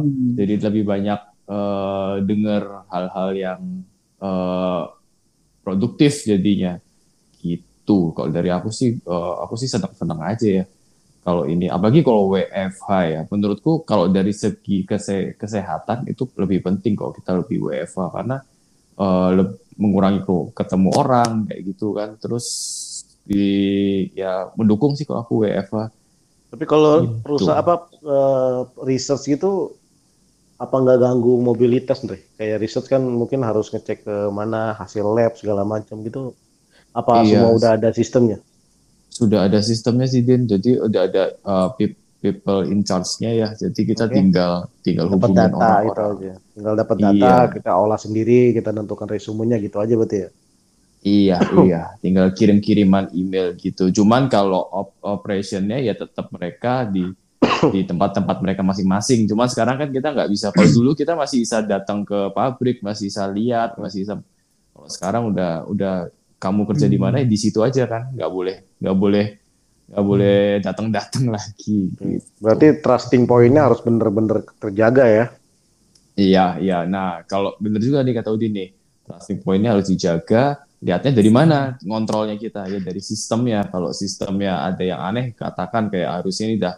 [0.00, 0.32] Hmm.
[0.32, 3.60] jadi lebih banyak eh, denger hal-hal yang
[4.16, 4.82] eh,
[5.62, 6.80] produktif jadinya
[7.38, 10.64] gitu kalau dari aku sih eh, aku sih senang-senang aja ya
[11.24, 16.94] kalau ini apalagi kalau WFH ya menurutku kalau dari segi kese- kesehatan itu lebih penting
[16.98, 18.36] kalau kita lebih WFH karena
[19.02, 22.46] eh, leb- mengurangi kro- ketemu orang kayak gitu kan terus
[23.28, 23.36] di
[24.20, 25.90] ya mendukung sih kalau aku WFH
[26.52, 27.22] Tapi kalau Gitu.
[27.24, 28.58] perusahaan apa eh,
[28.88, 29.72] research gitu
[30.64, 32.20] apa nggak ganggu mobilitas nih?
[32.38, 36.20] Kayak research kan mungkin harus ngecek ke mana hasil lab segala macam gitu.
[37.00, 37.26] Apa Iya.
[37.28, 38.38] semua udah ada sistemnya?
[39.12, 43.80] Sudah ada sistemnya sih Din jadi udah ada uh, pe- people in charge-nya ya jadi
[43.84, 44.14] kita Oke.
[44.14, 45.58] tinggal tinggal Dapat hubungin data itu
[45.92, 46.34] orang-orang aja.
[46.54, 47.52] Tinggal dapat data, Iya.
[47.52, 50.28] kita olah sendiri, kita tentukan resumenya gitu aja berarti ya.
[51.02, 57.10] iya iya tinggal kirim-kiriman email gitu cuman kalau op- operationnya ya tetap mereka di
[57.74, 61.58] di tempat-tempat mereka masing-masing cuman sekarang kan kita nggak bisa kalau dulu kita masih bisa
[61.58, 64.14] datang ke pabrik masih bisa lihat masih bisa
[64.70, 65.94] kalau sekarang udah udah
[66.42, 69.26] kamu kerja di mana di situ aja kan nggak boleh nggak boleh
[69.92, 72.02] nggak boleh datang-datang lagi gitu.
[72.40, 75.26] Berarti trusting point-nya harus bener-bener terjaga ya.
[76.16, 76.78] Iya, iya.
[76.88, 78.68] Nah, kalau bener juga nih kata Udin nih,
[79.04, 80.64] trusting point-nya harus dijaga.
[80.82, 83.68] Lihatnya dari mana ngontrolnya kita ya dari sistemnya.
[83.68, 86.74] Kalau sistemnya ada yang aneh, katakan kayak harusnya ini udah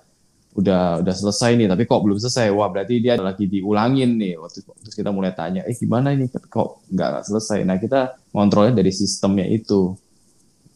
[0.55, 2.47] udah udah selesai nih, tapi kok belum selesai.
[2.55, 4.39] Wah, berarti dia lagi diulangin nih.
[4.39, 7.67] Waktu terus kita mulai tanya, eh gimana ini kok nggak selesai?
[7.67, 9.99] Nah, kita ngontrolnya dari sistemnya itu.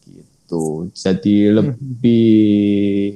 [0.03, 0.91] Gitu.
[0.91, 2.27] Jadi lebih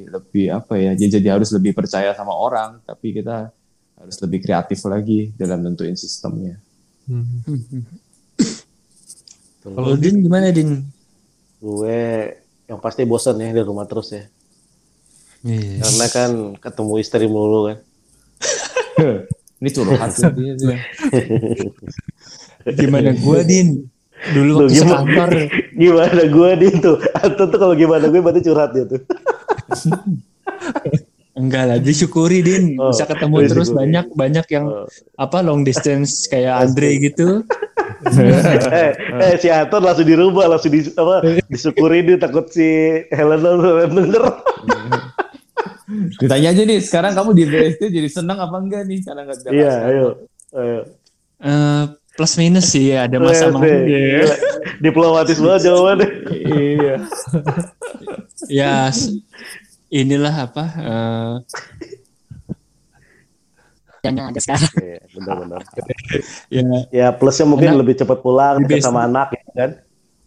[0.07, 0.95] lebih apa ya?
[0.95, 3.51] ya Jadi harus lebih percaya sama orang, tapi kita
[3.99, 6.55] harus lebih kreatif lagi dalam nentuin sistemnya.
[7.11, 7.83] Mhm.
[9.63, 10.83] Kalau Din gimana Din?
[11.59, 12.31] Gue
[12.67, 14.23] yang pasti bosan ya di rumah terus ya.
[15.43, 15.83] Iya.
[15.83, 17.77] karena kan ketemu istri mulu kan.
[19.59, 20.53] Ini curhat sih dia.
[20.55, 20.77] dia.
[22.69, 23.87] Gimana gua Din?
[24.23, 24.87] Dulu Lu waktu gimana?
[25.03, 25.29] sekantor
[25.81, 26.95] Gimana gue di tuh?
[27.13, 29.01] Anton tuh kalau gimana gue berarti curhat dia tuh.
[31.33, 33.49] enggak lah disyukuri Din Oh, bisa ketemu disyukuri.
[33.51, 34.85] terus banyak banyak yang Oh.
[35.17, 37.43] apa long distance kayak Andre gitu.
[38.05, 42.63] eh, eh si Anton langsung dirubah, langsung di apa disyukuri dia takut si
[43.09, 44.23] Helena denger.
[46.15, 48.99] Ditanya aja nih, sekarang kamu di BSD jadi senang apa enggak nih?
[49.01, 50.07] Karena nggak Iya, ayo.
[50.53, 50.79] ayo.
[51.39, 54.35] Eh, plus minus sih ada masa Eh, masa Gila.
[54.79, 56.09] Diplomatis banget jawabannya.
[56.33, 56.95] Iya.
[58.45, 58.91] ya
[59.89, 61.33] inilah apa eh,
[64.03, 65.61] yang ada sekarang Iya, benar-benar.
[66.49, 69.71] ya Ya plusnya mungkin Anak- lebih cepat pulang dekat sama anak ya kan.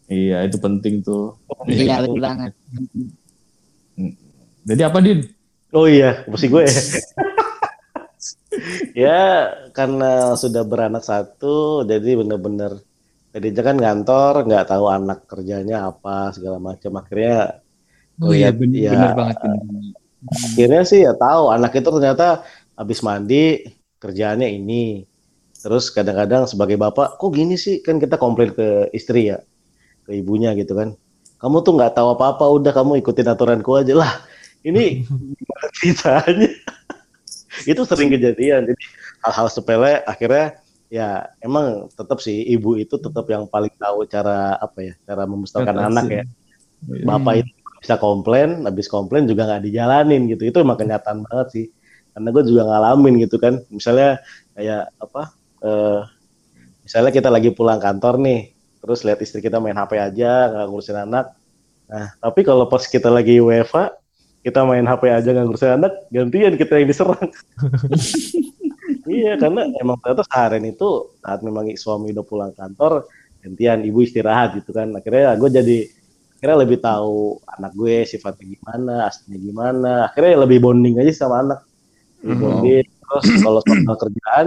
[0.07, 1.37] Iya, itu penting tuh.
[1.67, 2.53] iya betul banget
[4.67, 5.21] Jadi apa, Din?
[5.75, 6.63] Oh iya, mesti gue.
[9.07, 12.79] ya karena sudah beranak satu, jadi bener-bener
[13.35, 17.03] tadinya kan ngantor, nggak tahu anak kerjanya apa segala macam.
[17.03, 17.61] Akhirnya
[18.23, 18.93] oh iya bener, ya.
[18.95, 19.61] bener banget bener.
[20.27, 22.47] akhirnya sih ya tahu anak itu ternyata
[22.79, 23.67] habis mandi
[24.01, 25.05] kerjaannya ini.
[25.57, 27.83] Terus kadang-kadang sebagai bapak, kok gini sih?
[27.83, 29.43] Kan kita komplain ke istri ya,
[30.07, 30.95] ke ibunya gitu kan.
[31.43, 34.13] Kamu tuh nggak tahu apa-apa, udah kamu ikutin aturanku aja lah.
[34.67, 35.07] Ini
[35.79, 36.51] ceritanya?
[37.71, 38.67] itu sering kejadian.
[38.67, 38.85] Jadi
[39.23, 40.59] hal-hal sepele akhirnya
[40.91, 45.77] ya emang tetap sih ibu itu tetap yang paling tahu cara apa ya, cara membesarkan
[45.79, 45.89] Atasi.
[45.95, 46.25] anak ya.
[47.07, 50.43] Bapak itu bisa komplain, habis komplain juga nggak dijalanin gitu.
[50.51, 51.67] Itu emang kenyataan banget sih.
[52.11, 53.63] Karena gue juga ngalamin gitu kan.
[53.71, 54.19] Misalnya
[54.59, 55.23] kayak apa?
[55.65, 56.01] eh
[56.85, 60.99] misalnya kita lagi pulang kantor nih, terus lihat istri kita main HP aja, nggak ngurusin
[61.03, 61.35] anak.
[61.87, 63.91] Nah, tapi kalau pas kita lagi WFA,
[64.47, 67.19] kita main HP aja nggak ngurusin anak, gantian kita yang diserang.
[69.11, 73.11] iya, karena emang ternyata seharian itu saat memang suami udah pulang kantor,
[73.43, 74.95] gantian ibu istirahat gitu kan.
[74.95, 75.79] Akhirnya gue jadi
[76.39, 79.93] akhirnya lebih tahu anak gue sifatnya gimana, aslinya gimana.
[80.15, 81.67] Akhirnya lebih bonding aja sama anak.
[82.23, 82.43] Lebih Mhm.
[82.47, 82.87] bonding.
[82.87, 84.47] Terus kalau soal kerjaan,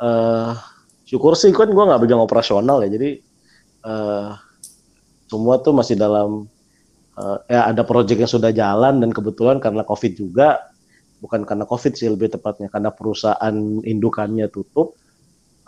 [0.00, 0.52] eh
[1.04, 2.88] syukur sih kan gue nggak pegang operasional ya.
[2.88, 3.20] Jadi
[3.84, 4.30] eh
[5.28, 6.48] semua tuh masih dalam
[7.18, 10.62] eh, ya ada proyek yang sudah jalan dan kebetulan karena covid juga
[11.22, 14.98] bukan karena covid sih lebih tepatnya karena perusahaan indukannya tutup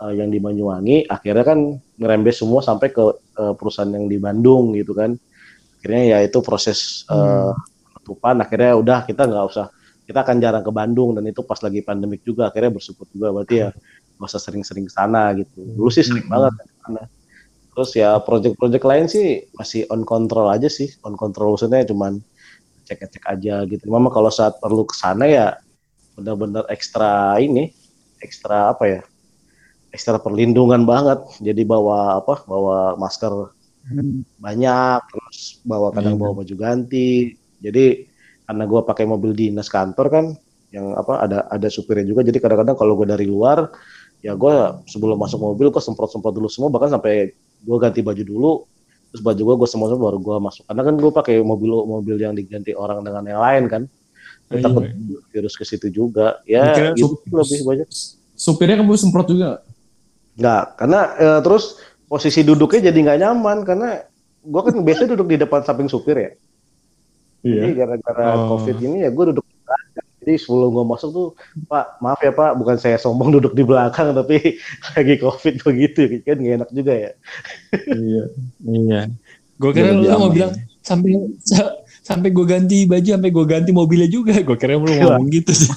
[0.03, 1.59] eh, yang di Banyuwangi akhirnya kan
[1.97, 3.03] ngerembes semua sampai ke
[3.39, 5.15] eh, perusahaan yang di Bandung gitu kan.
[5.77, 8.41] Akhirnya ya itu proses penutupan.
[8.41, 9.69] Akhirnya udah kita nggak usah
[10.09, 13.29] kita akan jarang ke Bandung dan itu pas lagi pandemik juga akhirnya bersyukur juga.
[13.29, 13.69] Berarti ya
[14.17, 15.61] nggak usah sering-sering ke sana gitu.
[15.61, 17.05] Dulu sih sering banget ke sana
[17.77, 20.89] terus ya project-project lain sih masih on control aja sih.
[21.05, 22.17] On control maksudnya cuman
[22.89, 23.85] cek-cek aja gitu.
[23.85, 25.61] Memang kalau saat perlu ke sana ya
[26.17, 27.69] benar-benar ekstra ini
[28.17, 29.01] ekstra apa ya
[29.93, 31.21] ekstra perlindungan banget.
[31.37, 33.53] Jadi bawa apa bawa masker
[34.41, 36.21] banyak terus bawa kadang Iya.
[36.25, 37.37] bawa baju ganti.
[37.61, 38.09] Jadi
[38.49, 40.25] karena gua pakai mobil dinas kantor kan
[40.73, 42.25] yang apa ada ada supirnya juga.
[42.25, 43.69] Jadi kadang-kadang kalau gue dari luar
[44.25, 44.53] ya gue
[44.89, 48.51] sebelum masuk mobil gue semprot-semprot dulu semua bahkan sampai gue ganti baju dulu
[49.07, 50.63] terus baju gue gue semua baru gue masuk.
[50.67, 53.83] Karena kan gue pakai mobil mobil yang diganti orang dengan yang lain kan.
[54.47, 55.19] Oh, takut iya.
[55.31, 56.39] virus ke situ juga.
[56.47, 57.87] Ya gitu lebih banyak.
[58.37, 59.63] Supirnya kamu semprot juga?
[60.37, 60.63] nggak?
[60.77, 63.57] Karena eh, terus posisi duduknya jadi nggak nyaman.
[63.65, 63.89] Karena
[64.43, 66.31] gue kan biasanya duduk di depan samping supir ya.
[67.47, 68.59] Jadi gara-gara Oh.
[68.59, 69.45] covid ini ya gue duduk
[70.27, 71.27] jadi sebelum gue masuk tuh
[71.65, 74.59] pak maaf ya pak bukan saya sombong duduk di belakang tapi
[74.99, 77.11] lagi covid begitu kan nggak enak juga ya
[77.87, 78.23] Iya.
[78.67, 79.01] iya
[79.55, 80.51] gue kira Lebih lu mau bilang
[80.83, 85.31] sampai sa- sampai gue ganti baju sampai gue ganti mobilnya juga gue kira lu ngomong
[85.31, 85.71] gitu sih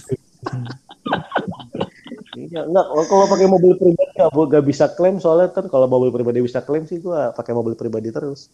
[2.30, 2.86] Iya, enggak.
[3.06, 6.88] Kalau pakai mobil pribadi nggak nggak bisa klaim soalnya kan kalau mobil pribadi bisa klaim
[6.88, 8.48] sih gua pakai mobil pribadi terus.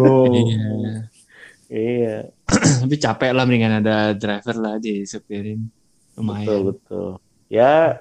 [0.00, 0.32] Oh.
[0.32, 1.04] iya
[1.70, 2.28] Iya,
[2.84, 5.64] tapi capek lah mendingan ada driver lah di supirin
[6.14, 7.08] betul lumayan betul.
[7.50, 7.98] Ya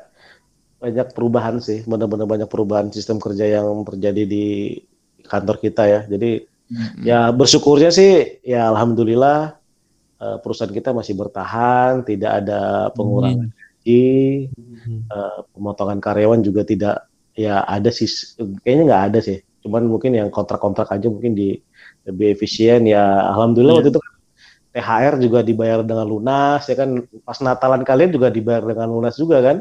[0.84, 4.78] banyak perubahan sih, benar-benar banyak perubahan sistem kerja yang terjadi di
[5.24, 6.02] kantor kita ya.
[6.04, 7.04] Jadi Mm-mm.
[7.06, 9.56] ya bersyukurnya sih ya alhamdulillah
[10.20, 14.48] eh, perusahaan kita masih bertahan, tidak ada pengurangan gaji,
[15.08, 18.08] eh, pemotongan karyawan juga tidak ya ada sih
[18.64, 19.40] kayaknya nggak ada sih.
[19.64, 21.56] Cuman mungkin yang kontrak-kontrak aja mungkin di
[22.04, 23.80] lebih efisien ya alhamdulillah Iya.
[23.82, 24.12] waktu itu kan
[24.74, 26.90] THR juga dibayar dengan lunas ya kan?
[27.22, 29.58] Pas Natalan kalian juga dibayar dengan lunas juga kan?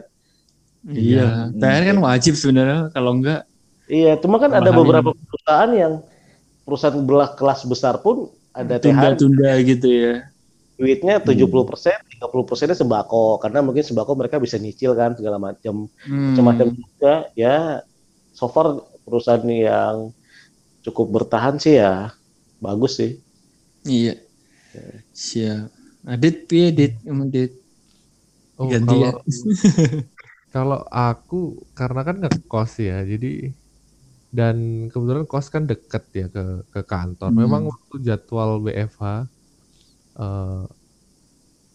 [0.83, 3.47] Iya THR kan wajib sebenarnya kalau enggak
[3.87, 5.93] iya cuma kan ada beberapa perusahaan yang
[6.65, 10.15] perusahaan belah kelas besar pun ada THR tunda-tunda gitu ya.
[10.73, 15.87] Duitnya 70 persen, 30 persennya sembako karena mungkin sembako mereka bisa nyicil kan segala macam
[16.03, 16.33] Hmm.
[16.33, 17.85] macam-macam juga ya.
[18.33, 20.11] So far perusahaan yang
[20.83, 22.11] cukup bertahan sih ya
[22.65, 23.11] bagus sih
[23.87, 24.15] Iya.
[25.13, 25.69] Siap.
[26.13, 26.93] Adit piye Dit?
[27.07, 27.53] Emang Dit?
[28.59, 29.11] Oh, Ganti ya.
[29.11, 29.21] kalau
[30.55, 31.37] kalau aku
[31.79, 33.27] karena kan ngekos ya, jadi
[34.33, 37.31] dan kebetulan kos kan deket ya ke ke kantor.
[37.33, 37.39] Hmm.
[37.43, 39.05] Memang waktu jadwal WFH
[40.21, 40.65] eh,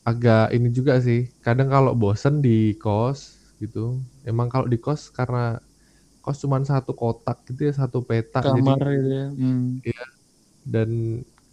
[0.10, 1.20] agak ini juga sih.
[1.46, 3.20] Kadang kalau bosen di kos
[3.62, 5.60] gitu, emang kalau di kos karena
[6.24, 8.40] kos cuman satu kotak gitu ya, satu peta.
[8.46, 9.26] jadi Kamar gitu ya.
[9.40, 9.82] Hmm.
[10.74, 10.90] Dan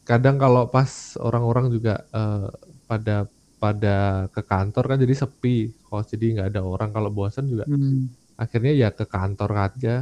[0.08, 0.90] kadang kalau pas
[1.26, 2.48] orang-orang juga eh,
[2.90, 3.16] pada
[3.62, 3.96] pada
[4.34, 8.16] ke kantor kan jadi sepi kos jadi nggak ada orang kalau bosan juga Hmm.
[8.42, 9.94] akhirnya ya ke kantor aja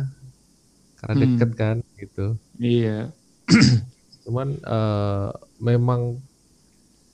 [0.99, 1.23] karena Hmm.
[1.23, 3.13] deket kan gitu Iya.
[4.25, 5.31] cuman eh,
[5.63, 6.01] memang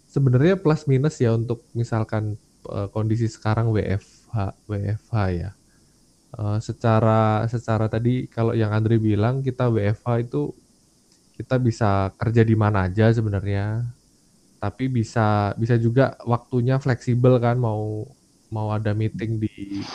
[0.09, 2.37] sebenarnya plus minus ya untuk misalkan
[2.69, 4.35] eh, kondisi sekarang WFH
[4.69, 5.51] WFH ya
[6.29, 10.53] Eh, secara secara tadi kalau yang Andre bilang kita WFH itu
[11.39, 11.87] kita bisa
[12.21, 13.61] kerja di mana aja sebenarnya
[14.63, 15.21] tapi bisa
[15.63, 17.83] bisa juga waktunya fleksibel kan mau
[18.55, 19.49] mau ada meeting di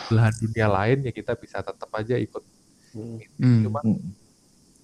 [0.08, 2.42] belahan dunia lain ya kita bisa tetap aja ikut
[2.94, 3.18] Hmm.
[3.62, 3.80] Cuma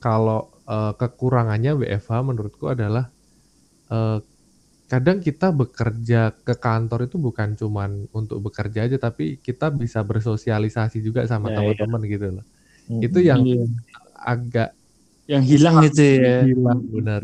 [0.00, 3.04] kalau eh, kekurangannya WFH menurutku adalah
[3.92, 4.18] eh,
[4.92, 10.98] kadang kita bekerja ke kantor itu bukan cuman untuk bekerja aja tapi kita bisa bersosialisasi
[11.06, 11.58] juga sama Ya, iya.
[11.58, 12.44] teman-teman gitu loh.
[12.88, 13.00] Hmm.
[13.04, 13.64] Itu yang Iya.
[14.16, 14.68] agak
[15.30, 16.42] Yang hilang gitu ya.
[16.42, 17.22] hilang benar.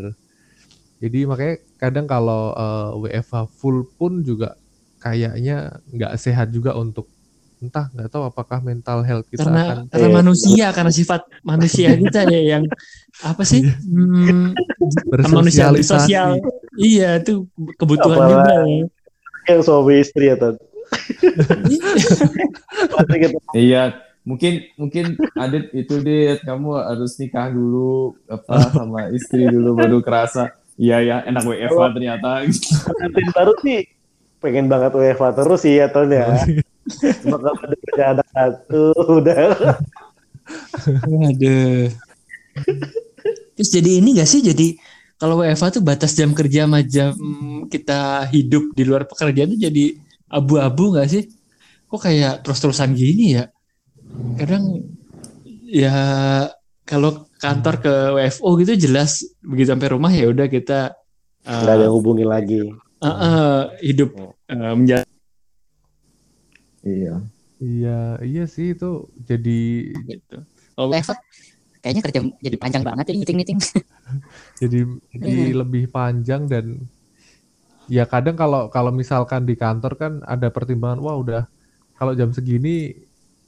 [0.97, 4.55] Jadi makanya kadang kalau eh, WFH full pun juga
[4.97, 5.57] kayaknya
[5.91, 7.11] nggak sehat juga untuk
[7.57, 11.89] entah nggak tahu apakah mental health kita karena akan karena Eh, manusia karena sifat manusia
[11.97, 12.65] kita ya yang
[13.25, 14.53] apa sih hmm,
[15.25, 15.83] manusia bersosialisasi.
[15.89, 16.31] sosial
[16.77, 18.85] iya itu kebutuhan Apalagi- juga ya.
[19.49, 20.55] yang suami istri ya Tan
[23.09, 23.83] kita Iya,
[24.27, 30.53] mungkin mungkin Adit itu Dit, kamu harus nikah dulu apa sama istri dulu baru kerasa.
[30.77, 32.45] Iya ya, enak WFH ternyata.
[32.85, 33.97] pengantin baru sih
[34.41, 36.29] pengen banget WFH terus sih ya Ton ya
[37.25, 39.75] cuma kalau ada anak satu udah
[41.27, 41.91] Aduh.
[43.59, 44.79] Terus jadi ini gak sih jadi
[45.19, 47.11] kalau WFH tuh batas jam kerja sama jam
[47.67, 49.99] kita hidup di luar pekerjaan tuh jadi
[50.31, 51.27] abu-abu gak sih?
[51.91, 53.51] Kok kayak terus-terusan gini ya?
[54.37, 54.65] Kadang
[55.67, 55.97] ya
[56.87, 60.95] kalau kantor ke WFO gitu jelas begitu sampai rumah ya udah kita
[61.43, 62.71] uh, nggak ada yang hubungin lagi
[63.03, 64.15] uh, uh, hidup
[64.47, 65.05] uh, menjadi
[66.87, 67.15] Iya.
[67.57, 70.39] Iya, iya sih itu jadi gitu.
[70.77, 71.11] Kalau WFH
[71.83, 73.59] kayaknya kerja jadi panjang banget jadi meeting-meeting.
[74.61, 74.79] jadi
[75.17, 76.85] jadi lebih panjang dan
[77.91, 81.43] ya kadang kalau kalau misalkan di kantor kan ada pertimbangan wah udah
[81.97, 82.93] kalau jam segini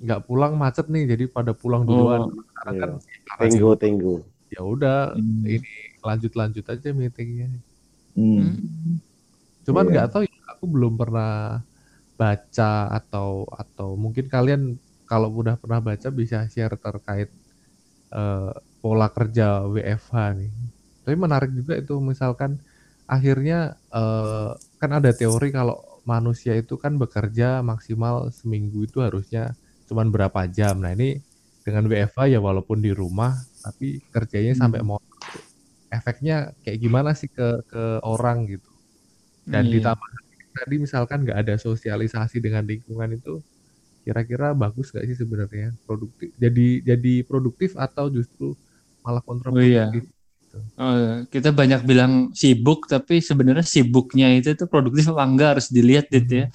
[0.04, 2.90] nggak pulang macet nih jadi pada pulang duluan Oh, sekarang kan
[3.38, 4.14] tenggo tenggo
[4.54, 5.44] ya udah Hmm.
[5.54, 5.68] ini
[6.06, 7.48] lanjut lanjut aja meetingnya
[8.16, 8.40] Hmm.
[8.42, 8.98] Hmm.
[9.66, 9.92] cuman Iya.
[9.92, 11.60] nggak tahu ya aku belum pernah
[12.20, 14.62] baca atau atau mungkin kalian
[15.10, 17.30] kalau udah pernah baca bisa share terkait
[18.14, 20.52] eh, pola kerja WFH nih
[21.04, 22.60] tapi menarik juga itu misalkan
[23.08, 25.76] akhirnya eh, kan ada teori kalau
[26.08, 29.54] manusia itu kan bekerja maksimal seminggu itu harusnya
[29.88, 31.18] cuman berapa jam nah ini
[31.64, 33.32] dengan WFH ya walaupun di rumah
[33.64, 34.98] tapi kerjanya sampai mau
[35.88, 38.68] efeknya kayak gimana sih ke ke orang gitu
[39.48, 39.72] dan Iya.
[39.80, 40.08] ditambah
[40.58, 43.40] tadi misalkan nggak ada sosialisasi dengan lingkungan itu
[44.04, 48.56] kira-kira bagus nggak sih sebenarnya produktif jadi jadi produktif atau justru
[49.04, 49.88] malah Oh iya.
[49.88, 50.04] kontraproduktif
[50.78, 56.06] Oh, kita banyak bilang sibuk, tapi sebenarnya sibuknya itu tuh produktif apa enggak harus dilihat
[56.08, 56.46] dit ya.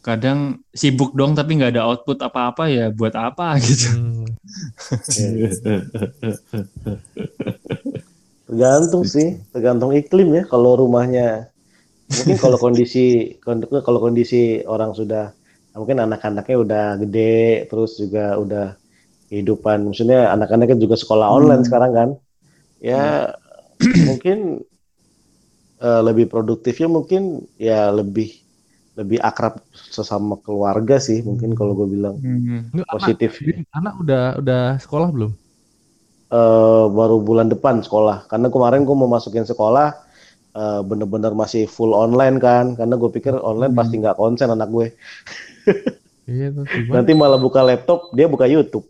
[0.00, 3.92] Kadang sibuk dong tapi nggak ada output apa-apa ya buat apa gitu.
[3.92, 4.24] Hmm,
[8.48, 11.52] tergantung sih tergantung iklim ya kalau rumahnya.
[12.10, 15.36] Mungkin kalau kondisi kalau kondisi orang sudah
[15.76, 18.80] mungkin anak-anaknya udah gede terus juga udah
[19.28, 19.84] kehidupan.
[19.84, 22.08] Maksudnya anak-anaknya juga sekolah online sekarang kan.
[22.80, 23.36] Ya
[24.08, 24.64] mungkin
[25.76, 28.48] eh, lebih produktifnya mungkin ya lebih
[29.00, 32.68] lebih akrab sesama keluarga sih mungkin kalau gue bilang Hmm.
[32.76, 33.40] Anak, positif.
[33.40, 35.32] Din, anak udah udah sekolah belum?
[36.30, 38.28] Eh, baru bulan depan sekolah.
[38.28, 39.96] Karena kemarin gue mau masukin sekolah
[40.52, 42.76] eh, bener-bener masih full online kan.
[42.76, 44.86] Karena gue pikir online pasti nggak konsen anak gue.
[46.30, 46.54] Iya
[46.94, 48.86] nanti malah buka laptop dia buka YouTube.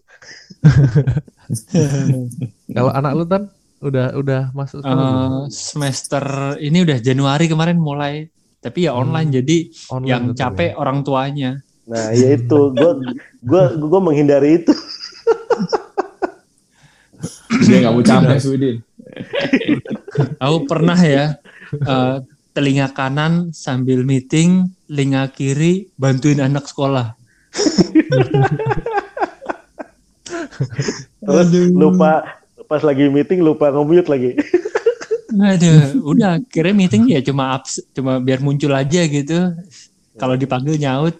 [2.77, 3.49] Kalau anak lu kan
[3.81, 4.85] udah udah masuk?
[4.85, 6.21] Eh, semester
[6.61, 8.29] ini udah Januari kemarin mulai,
[8.61, 9.57] tapi ya online Hmm, jadi
[9.89, 10.35] Online yang ya?
[10.37, 11.51] capek orang tuanya.
[11.89, 12.93] Nah, ya itu gua
[13.43, 14.73] gua gua menghindari itu.
[17.67, 18.77] Dia nggak mau capek Sweden.
[20.39, 21.41] Aku pernah ya
[21.73, 22.17] eh,
[22.53, 27.17] telinga kanan sambil meeting, telinga kiri bantuin anak sekolah.
[31.21, 32.39] Terus lupa
[32.71, 34.31] pas lagi meeting lupa nge-mute lagi.
[35.31, 39.55] Aduh, udah kira meeting ya cuma abs, cuma biar muncul aja gitu.
[40.19, 41.17] Kalau dipanggil nyaut,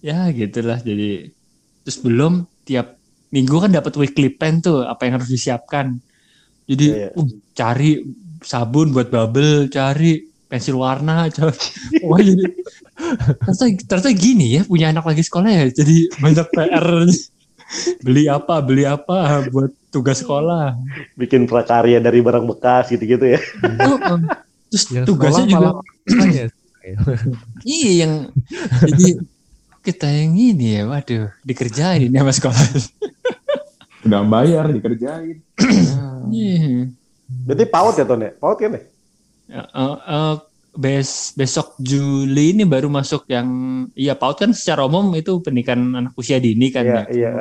[0.00, 0.78] ya gitulah.
[0.78, 1.28] Jadi
[1.82, 2.96] terus belum tiap
[3.30, 5.98] minggu kan dapat weekly plan tuh apa yang harus disiapkan.
[6.70, 7.08] Jadi Iya.
[7.18, 7.90] uh, cari
[8.40, 11.58] sabun buat bubble, cari pensil warna, cari.
[12.06, 12.46] Wah jadi
[13.42, 15.64] ternyata, ternyata gini ya punya anak lagi sekolah ya.
[15.70, 16.86] Jadi banyak PR.
[18.02, 20.78] Beli apa, beli apa buat tugas sekolah.
[21.14, 23.40] Bikin prakarya dari barang bekas gitu-gitu ya.
[23.86, 24.18] Oh, oh.
[24.70, 25.68] Terus Yang tugasnya juga
[27.62, 28.32] iya yang
[28.86, 29.20] jadi
[29.80, 32.64] kita yang ini ya, waduh dikerjain ini sama sekolah.
[34.06, 35.44] Udah bayar dikerjain.
[36.30, 36.88] Iya.
[37.46, 38.30] Berarti PAUD ya Ton ya?
[38.36, 38.82] PAUD kan ya?
[39.50, 40.34] Ya, eh, eh,
[40.70, 43.48] bes besok Juli ini baru masuk yang
[43.98, 47.02] iya PAUD kan secara umum itu pendidikan anak usia dini kan Iya, ya.
[47.10, 47.32] iya.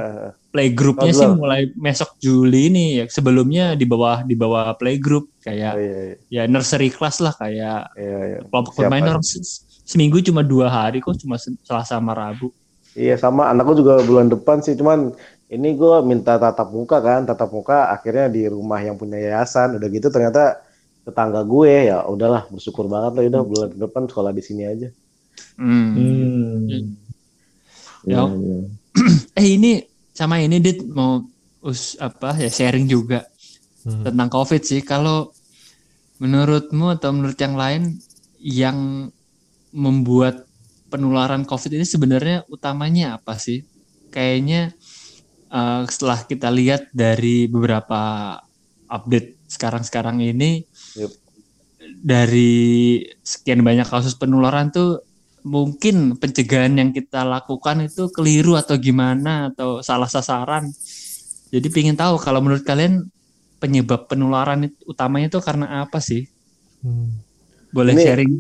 [0.49, 1.21] Playgroupnya Toddler.
[1.21, 3.05] sih mulai besok Juli ini ya.
[3.05, 7.93] Sebelumnya di bawah di bawah playgroup Oh, kayak iya, iya, ya nursery class lah kayak
[7.95, 8.39] iya, iya.
[8.49, 12.49] kelompok bermain orang se- seminggu cuma dua hari kok cuma se- Selasa sama Rabu.
[12.97, 15.13] Iya sama anakku juga bulan depan sih cuman
[15.49, 19.87] ini gue minta tatap muka kan tatap muka akhirnya di rumah yang punya yayasan udah
[19.89, 20.61] gitu ternyata
[21.09, 24.89] tetangga gue ya udahlah bersyukur banget lah udah bulan depan sekolah di sini aja
[25.55, 25.95] Hmm.
[25.95, 26.67] Hmm.
[26.67, 26.79] Ya.
[28.03, 28.57] Iya, iya.
[29.35, 29.71] Eh ini
[30.11, 31.23] sama ini Dit mau
[31.63, 33.23] us apa ya sharing juga
[33.79, 34.03] Hmm.
[34.03, 34.83] tentang COVID sih.
[34.83, 35.31] Kalau
[36.19, 37.95] menurutmu atau menurut yang lain
[38.43, 39.07] yang
[39.71, 40.43] membuat
[40.91, 43.63] penularan COVID ini sebenarnya utamanya apa sih?
[44.11, 44.75] Kayaknya
[45.47, 48.35] eh, setelah kita lihat dari beberapa
[48.91, 51.11] update sekarang-sekarang ini Yup.
[51.99, 55.01] dari sekian banyak kasus penularan tuh
[55.41, 60.67] mungkin pencegahan yang kita lakukan itu keliru atau gimana atau salah sasaran.
[61.49, 63.07] Jadi pengen tahu kalau menurut kalian
[63.57, 66.27] penyebab penularan utamanya itu karena apa sih?
[66.83, 67.09] Hmm.
[67.69, 68.33] Boleh Ini- sharing?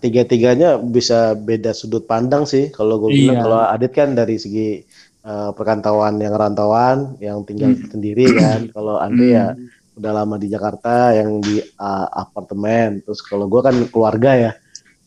[0.00, 3.44] Tiga-tiganya bisa beda sudut pandang sih kalau gue bilang Iya.
[3.44, 4.84] kalau Adit kan dari segi
[5.24, 9.46] eh, perantauan yang rantauan yang tinggal sendiri kan kalau Andre ya
[9.94, 14.52] udah lama di Jakarta yang di eh, apartemen terus kalau gue kan keluarga ya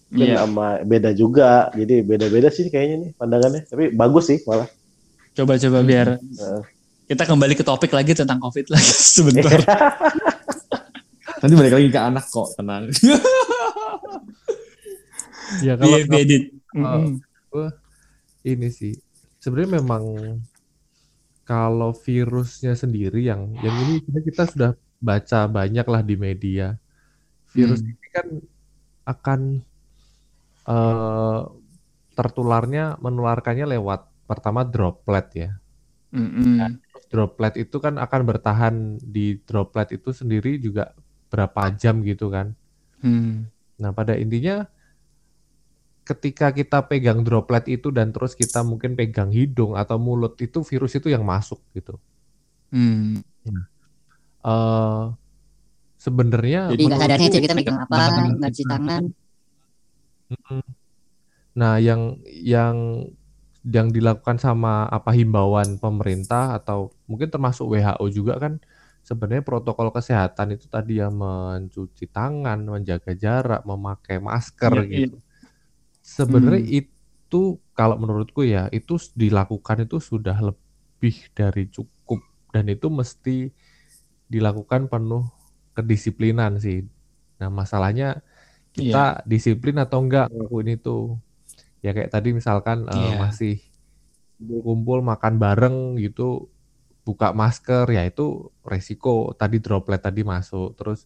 [0.08, 0.40] mungkin Iya.
[0.48, 4.68] sama beda juga jadi beda-beda sih kayaknya nih pandangannya tapi bagus sih malah
[5.32, 6.62] Coba-coba biar Heeh.
[7.06, 8.90] kita kembali ke topik lagi tentang COVID lagi
[9.22, 9.60] sebentar.
[11.46, 12.90] Nanti balik lagi ke anak kok, tenang.
[15.64, 16.44] Ya kalau Biar biar Dit.
[16.76, 16.84] Oh.
[16.84, 17.72] Mm-mm.
[18.44, 18.94] ini sih
[19.40, 20.04] sebenarnya memang
[21.50, 23.94] kalau virusnya sendiri yang yang ini
[24.28, 24.72] kita sudah
[25.10, 26.64] baca banyak lah di media
[27.54, 27.92] virus Hmm.
[27.92, 28.28] ini kan
[29.12, 29.42] akan
[30.68, 31.40] eh,
[32.18, 35.50] tertularnya menularkannya lewat pertama droplet ya
[36.14, 36.80] Mm-mm.
[37.12, 38.76] droplet itu kan akan bertahan
[39.16, 40.84] di droplet itu sendiri juga
[41.32, 42.48] berapa jam gitu kan
[43.02, 43.50] Hmm.
[43.82, 44.66] Nah, pada intinya
[46.08, 50.96] ketika kita pegang droplet itu dan terus kita mungkin pegang hidung atau mulut itu virus
[50.96, 52.00] itu yang masuk gitu.
[52.72, 53.20] Hmm.
[54.48, 55.04] Eh
[55.98, 57.96] sebenarnya Jadi nggak sadarnya aja kita megang apa,
[58.40, 59.04] nggak cuci tangan.
[60.28, 60.62] Mm-mm.
[61.58, 63.08] Nah, yang yang
[63.68, 68.64] yang dilakukan sama apa himbauan pemerintah atau mungkin termasuk WHO juga kan
[69.04, 75.27] sebenarnya protokol kesehatan itu tadi ya mencuci tangan, menjaga jarak, memakai masker Iya, iya.
[76.08, 76.72] Sebenarnya Hmm.
[76.80, 77.42] itu
[77.78, 82.20] kalau menurutku ya itu dilakukan itu sudah lebih dari cukup
[82.56, 83.52] dan itu mesti
[84.34, 85.24] dilakukan penuh
[85.78, 86.78] kedisiplinan sih.
[87.40, 88.06] Nah, masalahnya
[88.76, 91.18] kita disiplin atau enggak ngelakuin itu.
[91.86, 93.18] Ya kayak tadi misalkan eh, Iya.
[93.24, 93.54] masih
[94.66, 96.22] kumpul makan bareng gitu
[97.08, 98.22] buka masker ya itu
[98.72, 101.00] resiko tadi droplet tadi masuk terus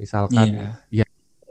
[0.00, 0.48] misalkan
[0.90, 1.04] Iya.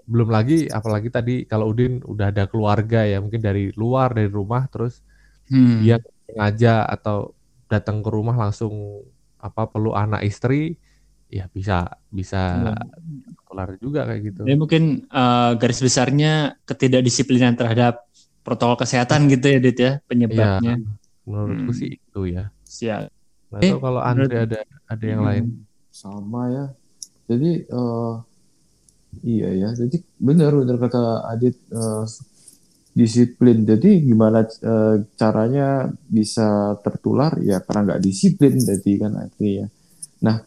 [0.10, 4.66] Belum lagi apalagi tadi kalau Udin udah ada keluarga ya mungkin dari luar dari rumah
[4.74, 5.06] terus
[5.50, 5.82] Hmm.
[5.82, 5.98] dia
[6.30, 7.34] sengaja atau
[7.66, 9.02] datang ke rumah langsung
[9.42, 10.78] apa perlu anak istri
[11.26, 12.70] ya bisa bisa
[13.50, 16.34] kelar juga kayak gitu Jadi mungkin eh, garis besarnya
[16.70, 18.06] ketidakdisiplinan terhadap
[18.46, 20.74] protokol kesehatan gitu ya Dit ya penyebabnya.
[21.26, 21.80] menurutku Hmm.
[21.82, 23.10] sih itu ya Siap.
[23.58, 25.46] Eh, kalau Andre ada ada yang lain
[25.90, 26.66] Sama ya.
[27.26, 28.14] Jadi eh,
[29.24, 29.70] iya ya.
[29.76, 32.06] Jadi benar benar kata Adit eh,
[32.94, 33.64] disiplin.
[33.66, 39.66] Jadi gimana eh, caranya bisa tertular ya karena nggak disiplin jadi kan artinya.
[40.26, 40.38] Nah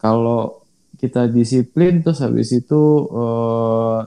[0.00, 0.62] kalau
[0.98, 3.98] kita disiplin terus habis itu eh,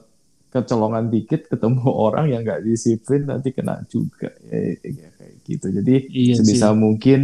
[0.54, 5.68] kecolongan dikit ketemu orang yang nggak disiplin nanti kena juga ya, ya, kayak gitu.
[5.82, 6.78] Jadi Iya sebisa sih.
[6.78, 7.22] mungkin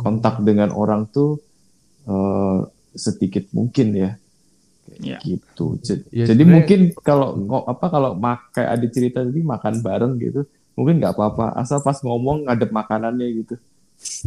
[0.00, 1.38] kontak dengan orang tuh
[2.08, 2.60] eh,
[2.96, 4.10] sedikit mungkin ya
[5.00, 5.18] Ya.
[5.24, 5.80] gitu.
[5.80, 7.34] Jadi, Ya, jadi mungkin kalau
[7.64, 10.44] apa kalau mak kayak ada cerita tadi makan bareng gitu,
[10.76, 11.56] mungkin nggak apa-apa.
[11.56, 13.54] Asal pas ngomong ngadep makanannya gitu.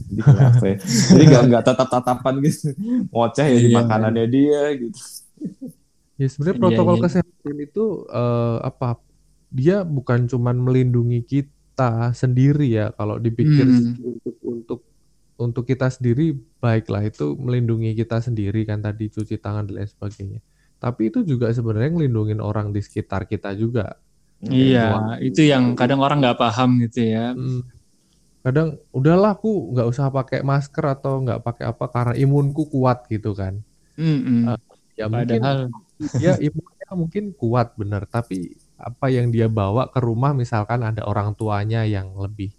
[0.10, 0.76] Jadi kenapa ya?
[0.82, 2.74] Jadi nggak nggak tatap tatapan gitu,
[3.10, 3.78] ngoceh ya di Iya.
[3.80, 5.00] makanannya dia gitu.
[6.14, 7.04] Ya sebenarnya protokol iya.
[7.06, 9.02] kesehatan itu eh, apa?
[9.54, 12.90] Dia bukan cuman melindungi kita sendiri ya.
[12.94, 13.98] Kalau dipikir Hmm.
[14.02, 14.80] untuk untuk
[15.34, 20.40] untuk kita sendiri baiklah itu melindungi kita sendiri kan tadi cuci tangan dan lain sebagainya.
[20.84, 23.96] Tapi itu juga sebenarnya ngelindungin orang di sekitar kita juga.
[24.44, 27.32] Iya, itu yang kadang orang nggak paham gitu ya.
[27.32, 27.64] Hmm.
[28.44, 33.32] Kadang udahlah aku nggak usah pakai masker atau nggak pakai apa karena imunku kuat gitu
[33.32, 33.64] kan.
[33.96, 34.52] Mm-mm.
[34.52, 34.60] Ah,
[35.00, 35.60] Ya mungkin Padahal,
[36.20, 41.34] dia imunnya mungkin kuat bener tapi apa yang dia bawa ke rumah misalkan ada orang
[41.40, 42.52] tuanya yang lebih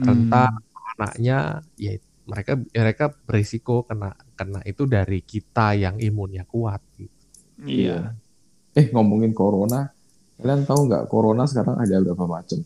[0.00, 0.50] rentan
[0.96, 1.92] anaknya ya
[2.26, 7.19] mereka mereka berisiko kena kena itu dari kita yang imunnya kuat gitu.
[7.64, 8.14] Iya.
[8.72, 9.90] Eh ngomongin corona,
[10.36, 12.60] kalian tahu nggak corona sekarang ada berapa macam?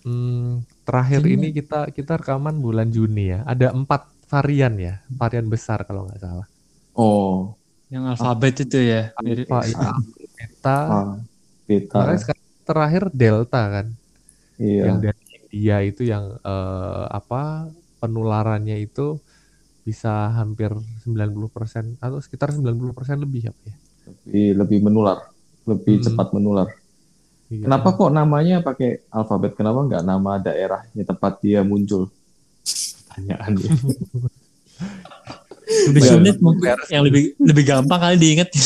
[0.00, 3.44] Hmm, terakhir Kayaknya- ini kita kita rekaman bulan Juni ya.
[3.44, 6.46] Ada empat varian ya varian besar kalau nggak salah.
[6.94, 7.54] Oh,
[7.90, 9.02] Yang alfabet itu ya.
[9.18, 9.90] Alpha, ya,
[10.38, 10.78] beta.
[10.78, 11.14] Ah,
[11.66, 13.86] beta, makanya sekarang terakhir delta kan.
[14.60, 14.92] Iya.
[14.92, 17.64] yang dari India itu yang eh, apa
[17.96, 19.16] penularannya itu
[19.90, 20.70] bisa hampir
[21.02, 23.74] 90% atau sekitar 90% lebih apa ya.
[24.24, 25.18] lebih lebih menular,
[25.64, 26.04] lebih Hmm.
[26.04, 26.68] cepat menular.
[27.46, 27.66] Iya.
[27.66, 29.52] Kenapa kok namanya pakai alfabet?
[29.52, 32.06] Kenapa nggak nama daerahnya tempat dia muncul?
[33.04, 33.70] Pertanyaan dia.
[35.86, 36.10] Lebih Iya.
[36.12, 38.50] sulit mungkin yang lebih lebih gampang kali diingat.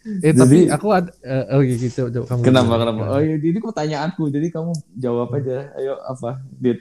[0.00, 2.80] Eh tapi Jadi- aku ada eh, oh gitu coba, coba kamu kenapa dulu.
[2.80, 3.02] kenapa?
[3.06, 4.22] Oh iya, ini pertanyaanku.
[4.28, 5.68] Jadi kamu jawab aja.
[5.76, 6.30] Ayo apa?
[6.56, 6.80] Dit.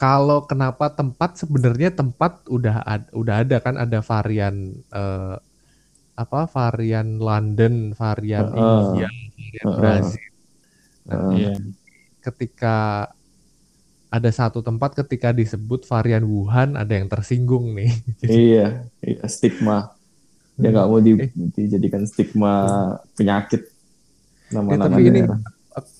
[0.00, 5.36] Kalau kenapa tempat sebenarnya tempat udah ad- udah ada kan ada varian eh,
[6.16, 8.80] apa varian London, varian Heeh.
[8.80, 9.76] India, varian Heeh.
[9.76, 10.24] Brazil.
[11.04, 11.52] Nah, Eh, Iya.
[12.20, 12.76] ketika
[14.10, 17.92] ada satu tempat ketika disebut varian Wuhan ada yang tersinggung nih.
[18.24, 19.92] iya, iya, stigma.
[20.56, 21.30] Dia nggak mau di- Eh.
[21.56, 22.52] dijadikan stigma
[23.14, 23.68] penyakit.
[23.68, 25.38] Eh, Nama-nama tapi ini daerah.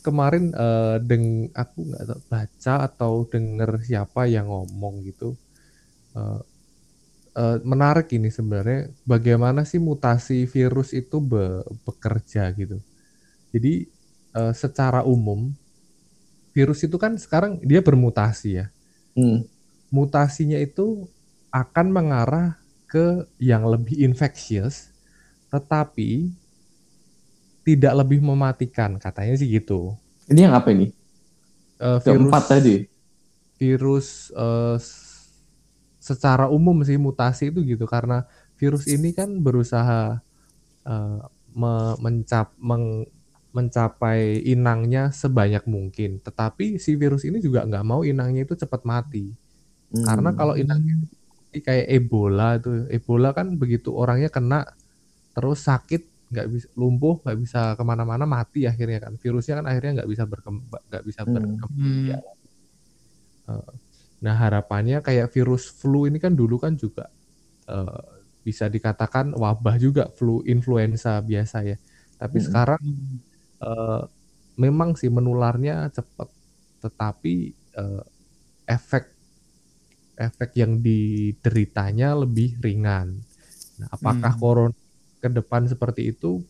[0.07, 1.27] Kemarin eh, deng
[1.63, 5.37] aku nggak tahu baca atau denger siapa yang ngomong gitu
[6.17, 6.41] Eh,
[7.39, 12.79] eh, menarik ini sebenarnya bagaimana sih mutasi virus itu be- bekerja gitu
[13.55, 13.87] jadi
[14.39, 15.55] eh, secara umum
[16.55, 18.67] virus itu kan sekarang dia bermutasi ya
[19.17, 19.43] Hmm.
[19.91, 21.11] mutasinya itu
[21.51, 24.91] akan mengarah ke yang lebih infectious
[25.51, 26.31] tetapi
[27.71, 29.81] tidak lebih mematikan katanya sih gitu
[30.31, 30.87] Ini yang apa ini?
[31.81, 32.75] Eh, Keempat tadi.
[33.61, 34.31] virus
[34.81, 35.43] s-
[36.01, 38.25] secara umum sih mutasi itu gitu karena
[38.61, 40.21] virus ini kan berusaha
[40.87, 41.21] eh,
[41.57, 43.09] me- mencap meng-
[43.57, 49.35] mencapai inangnya sebanyak mungkin tetapi si virus ini juga nggak mau inangnya itu cepat mati
[49.93, 50.07] Hmm.
[50.07, 51.03] karena kalau inangnya
[51.67, 54.67] kayak Ebola tuh Ebola kan begitu orangnya kena
[55.37, 59.93] terus sakit nggak bisa lumpuh nggak bisa ke mana-mana mati akhirnya kan virusnya kan akhirnya
[60.03, 61.35] nggak bisa berkembang nggak bisa Hmm.
[61.35, 61.99] berkembang Hmm.
[62.07, 62.21] Iya.
[64.21, 67.09] Nah harapannya kayak virus flu ini kan dulu kan juga
[67.71, 68.03] eh,
[68.47, 71.77] bisa dikatakan wabah juga flu influenza biasa ya.
[72.21, 72.41] Tapi Mm-mm.
[72.43, 72.83] sekarang
[73.65, 74.03] eh,
[74.61, 76.29] memang sih menularnya cepat,
[76.85, 77.35] tetapi
[77.81, 78.03] eh,
[78.69, 79.05] efek
[80.27, 83.09] efek yang dideritanya lebih ringan.
[83.81, 84.43] Nah, apakah Hmm.
[84.43, 84.80] corona
[85.23, 86.43] ke depan seperti itu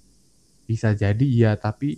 [0.71, 1.89] bisa jadi iya, tapi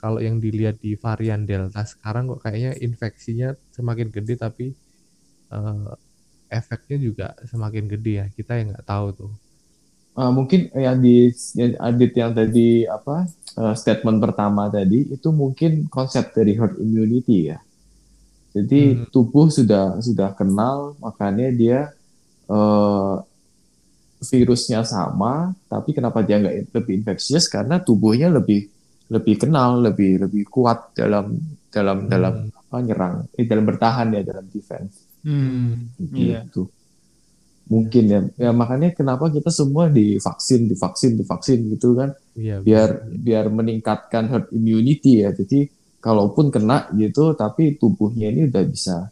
[0.00, 4.66] kalau yang dilihat di varian Delta sekarang kok kayaknya infeksinya semakin gede tapi
[5.54, 5.90] eh,
[6.60, 8.26] efeknya juga semakin gede ya.
[8.36, 9.32] Kita yang nggak tahu tuh.
[10.14, 13.26] Ah, mungkin yang di yang Adit yang tadi apa
[13.58, 17.58] eh, statement pertama tadi itu mungkin konsep dari herd immunity ya.
[18.54, 19.04] Jadi Hmm.
[19.10, 21.78] tubuh sudah sudah kenal makanya dia
[22.50, 23.14] eh,
[24.24, 25.32] virusnya sama
[25.64, 28.64] tapi kenapa dia nggak lebih infeksius karena tubuhnya lebih
[29.06, 31.36] lebih kenal lebih lebih kuat dalam
[31.68, 32.50] dalam dalam Hmm.
[32.56, 35.88] apa nyerang eh, dalam bertahan ya dalam defense Hmm.
[36.00, 36.44] Iya.
[36.44, 36.68] gitu.
[37.64, 43.48] mungkin ya ya makanya kenapa kita semua divaksin divaksin divaksin gitu kan Iya, biar biar
[43.48, 45.64] meningkatkan herd immunity ya jadi
[45.96, 49.08] kalaupun kena gitu tapi tubuhnya ini udah bisa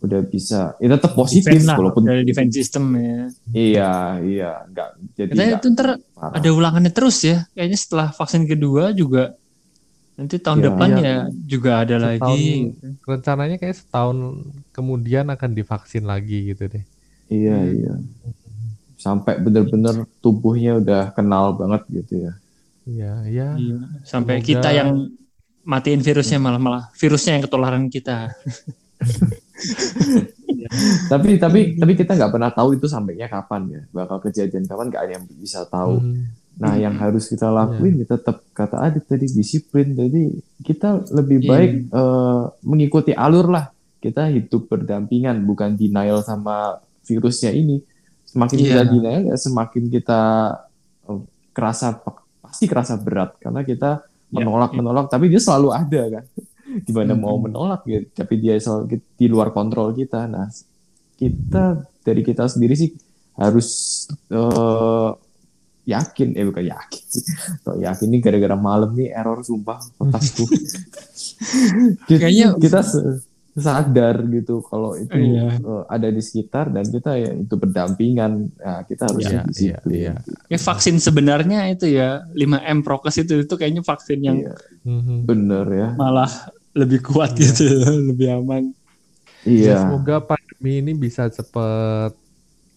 [0.00, 3.20] udah bisa ya tetap positif Defense lah, walaupun dari defense system ya.
[3.52, 6.32] iya iya nggak jadi Katanya nggak itu ntar parah.
[6.34, 7.44] ada ulangannya terus ya.
[7.52, 9.36] Kayaknya setelah vaksin kedua juga
[10.16, 10.66] nanti tahun Iya.
[10.66, 11.00] depan Iya.
[11.00, 12.48] ya juga ada Setahun- lagi.
[13.02, 14.16] rencananya kayak setahun
[14.70, 16.84] kemudian akan divaksin lagi gitu deh.
[17.28, 17.70] iya Hmm.
[17.70, 17.94] iya
[18.96, 22.32] sampai bener-bener tubuhnya udah kenal banget gitu ya
[22.82, 23.48] Iya, iya.
[23.54, 23.78] Iya.
[24.02, 24.90] Sampai Semoga- kita yang
[25.62, 28.32] matiin virusnya malah malah virusnya yang ketularan kita.
[31.12, 33.80] tapi tapi tapi kita nggak pernah tahu itu sampainya kapan ya.
[33.90, 36.00] Bakal kejadian kapan nggak ada yang bisa tahu.
[36.00, 36.30] Hmm,
[36.60, 38.06] nah yang harus kita lakuin ya.
[38.16, 39.94] tetap kata Adit tadi disiplin.
[39.94, 41.48] Jadi kita lebih Iya.
[41.48, 43.70] baik eh, mengikuti alur lah.
[44.00, 47.80] Kita hidup berdampingan bukan denial sama virusnya ini.
[48.24, 48.66] Semakin Iya.
[48.66, 50.20] kita denial ya semakin kita
[51.08, 51.20] eh,
[51.52, 51.98] kerasa
[52.40, 53.36] pasti kerasa berat.
[53.40, 54.78] Karena kita Iya, menolak iya.
[54.78, 56.24] menolak tapi dia selalu ada kan
[56.80, 57.42] gimana mau Mhm.
[57.44, 58.06] menolak gitu.
[58.14, 60.24] Tapi dia selalu di luar kontrol kita.
[60.24, 60.46] Nah
[61.14, 61.64] kita
[62.00, 62.90] dari kita sendiri sih
[63.34, 63.68] harus
[64.28, 65.10] eh,
[65.86, 66.28] yakin.
[66.32, 67.24] Eh bukan yakin sih.
[67.80, 70.78] Yakin nih gara-gara malam nih error sumpah otakku kita,
[72.08, 72.80] Kayaknya- kita
[73.50, 75.58] sadar gitu kalau itu Iya.
[75.58, 78.32] eh, ada di sekitar dan kita ya itu berdampingan.
[78.54, 80.14] Nah, kita harus Iya, di situ iya, iya.
[80.46, 84.54] Kayak vaksin sebenarnya itu ya 5M prokes itu itu kayaknya vaksin yang Iya,
[84.86, 85.16] mhm.
[85.26, 85.88] bener ya.
[85.92, 86.30] Malah
[86.76, 87.50] lebih kuat Iya.
[87.50, 88.64] gitu ya, lebih aman.
[89.56, 92.12] Ya, iya semoga pandemi ini bisa cepat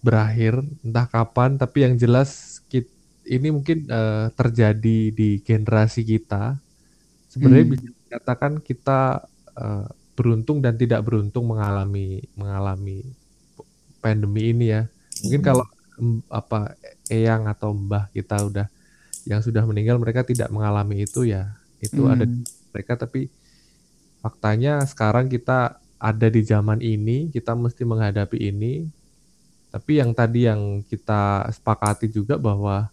[0.03, 1.57] berakhir, entah kapan.
[1.59, 2.59] Tapi yang jelas
[3.23, 6.59] ini mungkin eh, terjadi di generasi kita.
[7.31, 7.73] Sebenarnya Hmm.
[7.75, 8.99] bisa dikatakan kita
[9.57, 9.87] eh,
[10.17, 13.01] beruntung dan tidak beruntung mengalami mengalami
[14.03, 14.81] pandemi ini ya.
[15.23, 15.47] Mungkin Hmm.
[15.49, 15.65] kalau
[16.29, 16.75] apa
[17.07, 18.67] eyang atau mbah kita udah
[19.29, 21.53] yang sudah meninggal mereka tidak mengalami itu ya.
[21.79, 22.43] Itu ada Hmm.
[22.73, 23.29] mereka tapi
[24.23, 28.87] faktanya sekarang kita ada di zaman ini kita mesti menghadapi ini.
[29.73, 32.87] Tapi yang tadi yang kita sepakati juga bahwa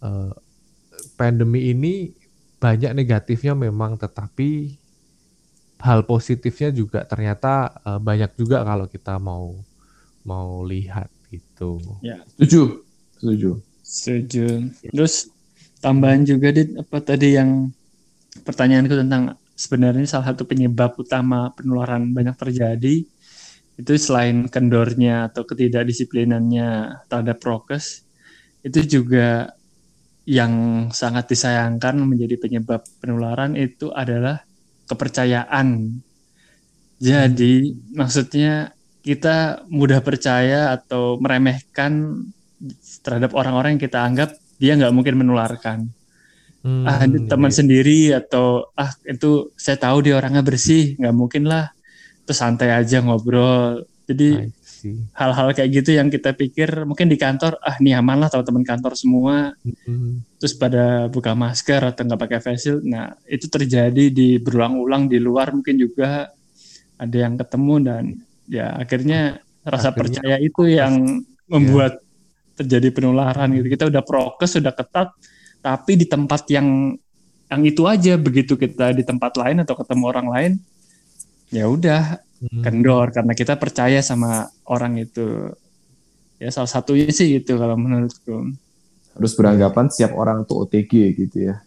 [0.00, 0.32] eh,
[1.18, 2.14] pandemi ini
[2.62, 4.78] banyak negatifnya memang tetapi
[5.82, 9.60] hal positifnya juga ternyata eh, banyak juga kalau kita mau
[10.22, 11.82] mau lihat gitu.
[12.38, 12.62] Setuju?
[13.18, 13.50] Setuju.
[13.82, 14.46] Setuju.
[14.94, 15.28] Terus
[15.82, 17.74] tambahan juga dit apa tadi yang
[18.46, 23.06] pertanyaanku tentang sebenarnya salah satu penyebab utama penularan banyak terjadi
[23.78, 26.68] itu selain kendornya atau ketidakdisiplinannya
[27.06, 28.02] terhadap prokes
[28.66, 29.54] itu juga
[30.22, 34.42] yang sangat disayangkan menjadi penyebab penularan itu adalah
[34.86, 35.98] kepercayaan.
[37.02, 38.70] Jadi maksudnya
[39.02, 42.22] kita mudah percaya atau meremehkan
[43.02, 44.30] terhadap orang-orang yang kita anggap
[44.62, 45.90] dia nggak mungkin menularkan.
[46.62, 47.58] Hmm, ah ini teman iya.
[47.58, 51.74] sendiri atau ah itu saya tahu dia orangnya bersih, nggak mungkin lah.
[52.22, 53.82] Terus santai aja ngobrol.
[54.06, 54.46] Jadi
[55.14, 58.98] hal-hal kayak gitu yang kita pikir mungkin di kantor ah ini aman lah teman-teman kantor
[58.98, 60.38] semua Mhm.
[60.42, 62.82] terus pada buka masker atau nggak pakai face shield.
[62.82, 66.30] Nah itu terjadi di berulang-ulang di luar mungkin juga
[66.98, 68.04] ada yang ketemu dan
[68.46, 70.94] ya akhirnya rasa Akhirnya- percaya itu yang
[71.46, 72.02] membuat
[72.54, 73.66] terjadi penularan gitu.
[73.70, 75.14] Kita udah prokes sudah ketat
[75.62, 76.98] tapi di tempat yang
[77.46, 80.52] yang itu aja begitu kita di tempat lain atau ketemu orang lain
[81.48, 82.58] ya udah Mhm.
[82.60, 84.30] kendor karena kita percaya sama
[84.66, 85.54] orang itu.
[86.36, 88.50] Ya salah satunya sih itu kalau menurutku.
[89.12, 91.60] harus beranggapan siap orang tuh OTG gitu ya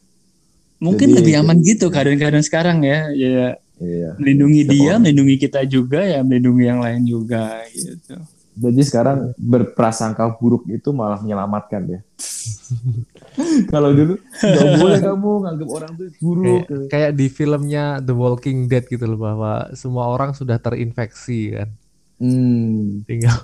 [0.81, 3.07] Mungkin Jadi- lebih aman gitu keadaan-keadaan sekarang ya.
[3.09, 4.99] Ya iya melindungi Siap dia, orang.
[4.99, 8.17] melindungi kita juga ya, melindungi yang lain juga gitu.
[8.55, 11.99] Jadi sekarang berprasangka buruk itu malah menyelamatkan ya.
[13.73, 16.63] Kalau dulu nggak boleh kamu nganggap orang tuh buruk.
[16.63, 21.69] kayak, kayak di filmnya The Walking Dead gitu loh bahwa semua orang sudah terinfeksi kan
[22.15, 23.35] Hmm, tinggal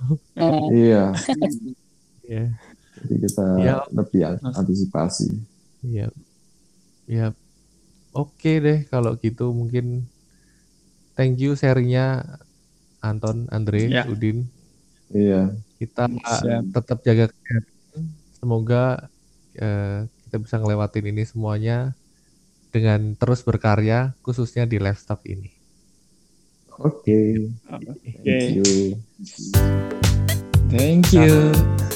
[0.72, 1.12] iya.
[2.24, 2.48] ya
[3.04, 3.76] Jadi kita Ya.
[3.92, 5.28] lebih an- antisipasi.
[5.84, 6.08] ya
[7.04, 7.36] ya
[8.16, 10.08] oke deh kalau gitu mungkin
[11.14, 12.24] thank you sharingnya
[13.02, 14.04] Anton Andre Ya.
[14.08, 14.48] Udin
[15.12, 15.56] Iya.
[15.78, 16.64] kita Siap.
[16.76, 18.04] tetap jaga kesehatan
[18.36, 18.84] semoga
[19.56, 21.94] eh, kita bisa ngelewatin ini semuanya
[22.72, 25.62] dengan terus berkarya khususnya di livestock ini
[26.82, 27.38] Oke.
[27.70, 27.94] Oke.
[28.26, 28.98] Thank you.
[30.72, 31.92] Thank you.